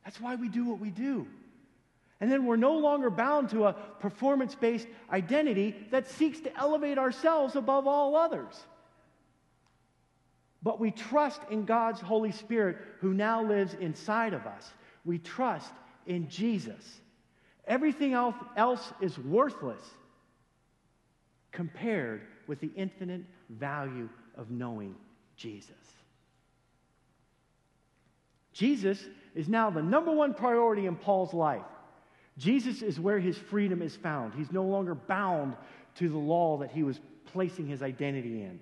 That's 0.05 0.21
why 0.21 0.35
we 0.35 0.47
do 0.47 0.65
what 0.65 0.79
we 0.79 0.89
do. 0.89 1.27
And 2.19 2.31
then 2.31 2.45
we're 2.45 2.55
no 2.55 2.77
longer 2.77 3.09
bound 3.09 3.49
to 3.49 3.65
a 3.65 3.73
performance 3.73 4.55
based 4.55 4.87
identity 5.11 5.75
that 5.91 6.09
seeks 6.09 6.39
to 6.41 6.57
elevate 6.57 6.97
ourselves 6.97 7.55
above 7.55 7.87
all 7.87 8.15
others. 8.15 8.55
But 10.63 10.79
we 10.79 10.91
trust 10.91 11.41
in 11.51 11.65
God's 11.65 12.01
Holy 12.01 12.31
Spirit 12.31 12.77
who 13.01 13.13
now 13.13 13.43
lives 13.43 13.75
inside 13.75 14.33
of 14.33 14.47
us. 14.47 14.73
We 15.05 15.19
trust 15.19 15.71
in 16.07 16.29
Jesus. 16.29 17.01
Everything 17.65 18.13
else 18.13 18.93
is 19.01 19.17
worthless 19.19 19.81
compared 21.51 22.21
with 22.47 22.59
the 22.61 22.71
infinite 22.75 23.21
value 23.49 24.09
of 24.35 24.49
knowing 24.49 24.95
Jesus. 25.35 25.71
Jesus 28.53 29.03
is 29.35 29.47
now 29.47 29.69
the 29.69 29.81
number 29.81 30.11
one 30.11 30.33
priority 30.33 30.87
in 30.87 30.95
Paul's 30.95 31.33
life. 31.33 31.65
Jesus 32.37 32.81
is 32.81 32.99
where 32.99 33.19
his 33.19 33.37
freedom 33.37 33.81
is 33.81 33.95
found. 33.95 34.33
He's 34.33 34.51
no 34.51 34.63
longer 34.63 34.95
bound 34.95 35.55
to 35.95 36.09
the 36.09 36.17
law 36.17 36.57
that 36.57 36.71
he 36.71 36.83
was 36.83 36.99
placing 37.25 37.67
his 37.67 37.81
identity 37.81 38.41
in. 38.41 38.59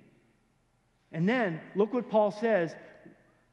And 1.12 1.30
then, 1.30 1.62
look 1.76 1.94
what 1.94 2.10
Paul 2.10 2.32
says 2.32 2.76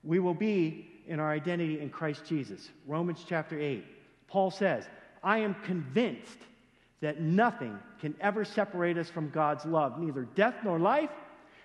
we 0.02 0.18
will 0.18 0.34
be 0.34 0.91
in 1.12 1.20
our 1.20 1.30
identity 1.30 1.78
in 1.78 1.90
Christ 1.90 2.22
Jesus. 2.26 2.70
Romans 2.86 3.22
chapter 3.28 3.60
8. 3.60 3.84
Paul 4.28 4.50
says, 4.50 4.88
I 5.22 5.38
am 5.40 5.54
convinced 5.66 6.38
that 7.02 7.20
nothing 7.20 7.78
can 8.00 8.14
ever 8.18 8.46
separate 8.46 8.96
us 8.96 9.10
from 9.10 9.28
God's 9.28 9.66
love, 9.66 9.98
neither 9.98 10.22
death 10.22 10.54
nor 10.64 10.78
life, 10.78 11.10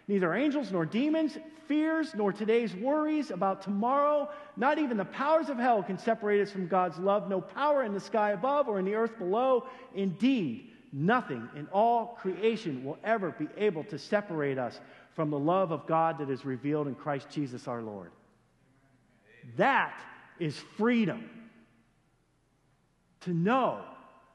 neither 0.09 0.33
angels 0.33 0.69
nor 0.73 0.85
demons, 0.85 1.37
fears 1.65 2.13
nor 2.13 2.33
today's 2.33 2.75
worries 2.75 3.31
about 3.31 3.61
tomorrow, 3.61 4.29
not 4.57 4.79
even 4.79 4.97
the 4.97 5.05
powers 5.05 5.47
of 5.47 5.57
hell 5.57 5.81
can 5.81 5.97
separate 5.97 6.41
us 6.41 6.51
from 6.51 6.67
God's 6.67 6.97
love. 6.97 7.29
No 7.29 7.39
power 7.39 7.83
in 7.83 7.93
the 7.93 8.01
sky 8.01 8.31
above 8.31 8.67
or 8.67 8.79
in 8.79 8.85
the 8.85 8.95
earth 8.95 9.17
below. 9.17 9.65
Indeed, 9.95 10.71
nothing 10.91 11.47
in 11.55 11.67
all 11.67 12.17
creation 12.19 12.83
will 12.83 12.97
ever 13.01 13.31
be 13.31 13.47
able 13.55 13.85
to 13.85 13.97
separate 13.97 14.57
us 14.57 14.81
from 15.15 15.29
the 15.29 15.39
love 15.39 15.71
of 15.71 15.87
God 15.87 16.17
that 16.17 16.29
is 16.29 16.43
revealed 16.43 16.89
in 16.89 16.95
Christ 16.95 17.29
Jesus 17.29 17.65
our 17.69 17.81
Lord. 17.81 18.11
That 19.55 19.99
is 20.39 20.57
freedom. 20.77 21.29
To 23.21 23.33
know 23.33 23.81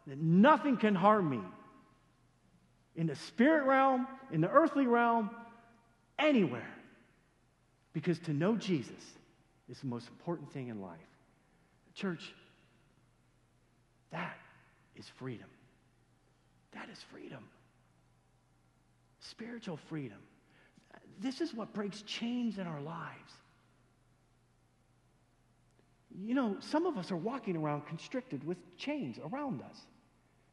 that 0.07 0.18
nothing 0.18 0.77
can 0.77 0.94
harm 0.94 1.31
me 1.31 1.40
in 2.96 3.07
the 3.07 3.14
spirit 3.14 3.64
realm, 3.66 4.07
in 4.33 4.40
the 4.40 4.51
earthly 4.51 4.87
realm, 4.87 5.31
anywhere. 6.18 6.68
Because 7.92 8.18
to 8.20 8.33
know 8.33 8.57
Jesus 8.57 9.05
is 9.68 9.81
the 9.81 9.87
most 9.87 10.09
important 10.09 10.53
thing 10.53 10.68
in 10.68 10.81
life. 10.81 10.98
Church, 11.95 12.32
that 14.11 14.36
is 14.97 15.07
freedom. 15.16 15.49
That 16.72 16.89
is 16.91 16.99
freedom. 17.11 17.45
Spiritual 19.20 19.76
freedom. 19.76 20.18
This 21.20 21.41
is 21.41 21.55
what 21.55 21.72
breaks 21.72 22.03
chains 22.03 22.59
in 22.59 22.66
our 22.66 22.80
lives. 22.80 23.32
You 26.20 26.34
know, 26.34 26.56
some 26.60 26.86
of 26.86 26.98
us 26.98 27.10
are 27.10 27.16
walking 27.16 27.56
around 27.56 27.86
constricted 27.86 28.44
with 28.44 28.58
chains 28.76 29.18
around 29.32 29.62
us, 29.62 29.76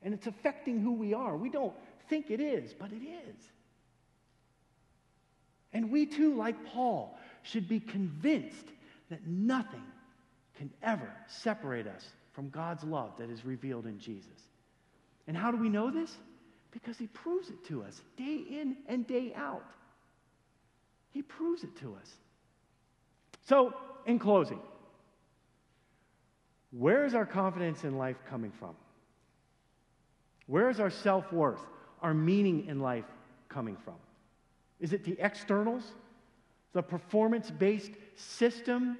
and 0.01 0.14
it's 0.14 0.28
affecting 0.28 0.80
who 0.80 0.93
we 0.93 1.14
are. 1.14 1.36
We 1.36 1.49
don't 1.49 1.74
think 2.10 2.30
it 2.30 2.39
is, 2.39 2.74
but 2.74 2.91
it 2.91 3.03
is. 3.03 3.36
And 5.74 5.91
we 5.91 6.05
too, 6.05 6.36
like 6.36 6.66
Paul, 6.66 7.18
should 7.43 7.68
be 7.68 7.80
convinced 7.80 8.66
that 9.10 9.26
nothing 9.28 9.84
can 10.57 10.72
ever 10.82 11.12
separate 11.28 11.88
us 11.88 12.05
from 12.34 12.49
God's 12.49 12.84
love 12.84 13.18
that 13.18 13.30
is 13.30 13.45
revealed 13.45 13.86
in 13.86 13.99
Jesus. 13.99 14.28
And 15.28 15.38
how 15.38 15.51
do 15.51 15.57
we 15.57 15.70
know 15.70 15.91
this? 15.91 16.16
Because 16.72 16.97
he 16.97 17.07
proves 17.07 17.49
it 17.49 17.64
to 17.66 17.84
us 17.84 18.01
day 18.18 18.43
in 18.49 18.78
and 18.88 19.05
day 19.07 19.34
out. 19.36 19.66
He 21.12 21.22
proves 21.22 21.64
it 21.64 21.76
to 21.78 21.95
us. 21.95 22.10
So, 23.47 23.74
in 24.05 24.20
closing, 24.20 24.60
where 26.72 27.06
is 27.06 27.16
our 27.16 27.26
confidence 27.26 27.84
in 27.84 27.98
life 27.98 28.18
coming 28.30 28.52
from? 28.52 28.76
Where 30.48 30.70
is 30.70 30.80
our 30.80 30.90
self 30.90 31.32
worth? 31.32 31.60
our 32.02 32.14
meaning 32.14 32.66
in 32.68 32.80
life 32.80 33.06
coming 33.48 33.78
from? 33.84 33.96
Is 34.80 34.94
it 34.94 35.04
the 35.04 35.18
externals, 35.20 35.84
the 36.74 36.82
performance 36.82 37.52
based 37.52 37.92
system 38.16 38.98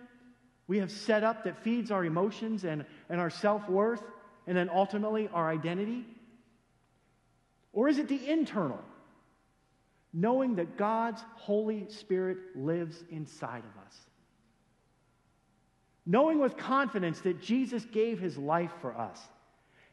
we 0.68 0.80
have 0.80 0.92
set 0.92 1.24
up 1.24 1.46
that 1.46 1.64
feeds 1.64 1.92
our 1.92 2.06
emotions 2.06 2.64
and, 2.64 2.86
and 3.10 3.20
our 3.20 3.30
self 3.30 3.68
worth, 3.70 4.04
and 4.48 4.56
then 4.56 4.70
ultimately 4.70 5.30
our 5.34 5.50
identity? 5.50 6.06
Or 7.72 7.88
is 7.88 7.98
it 7.98 8.08
the 8.08 8.30
internal, 8.30 8.82
knowing 10.12 10.56
that 10.56 10.78
God's 10.78 11.24
Holy 11.36 11.88
Spirit 11.90 12.38
lives 12.56 13.04
inside 13.10 13.64
of 13.64 13.86
us? 13.86 13.96
Knowing 16.10 16.39
with 16.39 16.57
confidence 16.57 17.22
that 17.22 17.39
Jesus 17.39 17.86
gave 17.86 18.20
his 18.20 18.36
life 18.36 18.72
for 18.82 18.97
us, 18.97 19.20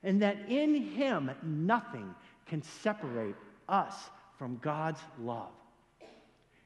and 0.02 0.22
that 0.22 0.38
in 0.48 0.74
him 0.74 1.30
nothing 1.42 2.14
can 2.46 2.62
separate 2.62 3.34
us 3.68 3.94
from 4.38 4.56
God's 4.62 5.00
love. 5.20 5.50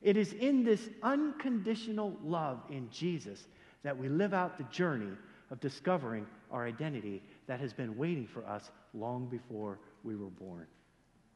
It 0.03 0.17
is 0.17 0.35
in 0.35 0.63
this 0.63 0.89
unconditional 1.03 2.17
love 2.23 2.61
in 2.71 2.89
Jesus 2.93 3.49
that 3.83 3.99
we 3.99 4.09
live 4.09 4.33
out 4.33 4.57
the 4.57 4.65
journey 4.65 5.17
of 5.51 5.59
discovering 5.59 6.29
our 6.53 6.65
identity 6.65 7.21
that 7.49 7.59
has 7.59 7.73
been 7.73 7.97
waiting 7.97 8.29
for 8.29 8.47
us 8.47 8.71
long 8.95 9.27
before 9.27 9.81
we 10.05 10.15
were 10.15 10.31
born. 10.31 10.69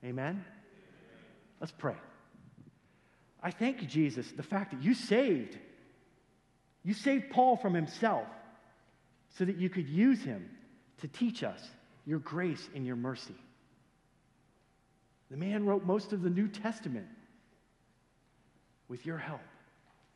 Amen? 0.04 0.44
Let's 1.60 1.72
pray. 1.72 1.96
I 3.42 3.50
thank 3.50 3.82
you, 3.82 3.88
Jesus, 3.88 4.30
the 4.30 4.44
fact 4.44 4.70
that 4.70 4.84
you 4.84 4.94
saved. 4.94 5.58
You 6.84 6.94
saved 6.94 7.30
Paul 7.30 7.56
from 7.56 7.74
himself 7.74 8.26
so 9.38 9.44
that 9.44 9.56
you 9.56 9.68
could 9.68 9.88
use 9.88 10.22
him 10.22 10.48
to 11.00 11.08
teach 11.08 11.42
us 11.42 11.60
your 12.06 12.18
grace 12.18 12.68
and 12.74 12.86
your 12.86 12.96
mercy. 12.96 13.34
The 15.30 15.36
man 15.36 15.64
wrote 15.64 15.84
most 15.84 16.12
of 16.12 16.22
the 16.22 16.30
New 16.30 16.48
Testament 16.48 17.06
with 18.88 19.04
your 19.06 19.18
help. 19.18 19.40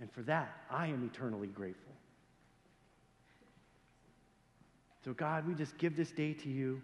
And 0.00 0.12
for 0.12 0.22
that, 0.22 0.54
I 0.70 0.86
am 0.86 1.04
eternally 1.12 1.48
grateful. 1.48 1.92
So, 5.04 5.12
God, 5.12 5.48
we 5.48 5.54
just 5.54 5.76
give 5.78 5.96
this 5.96 6.10
day 6.10 6.34
to 6.34 6.48
you. 6.48 6.80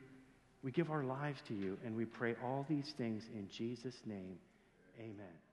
We 0.63 0.73
give 0.73 0.91
our 0.91 1.05
lives 1.05 1.43
to 1.49 1.55
you, 1.55 1.77
and 1.85 1.95
we 1.95 2.07
pray 2.07 2.37
all 2.43 2.65
these 2.69 2.95
things 2.97 3.25
in 3.35 3.49
Jesus' 3.51 4.01
name. 4.07 4.39
Amen. 4.99 5.44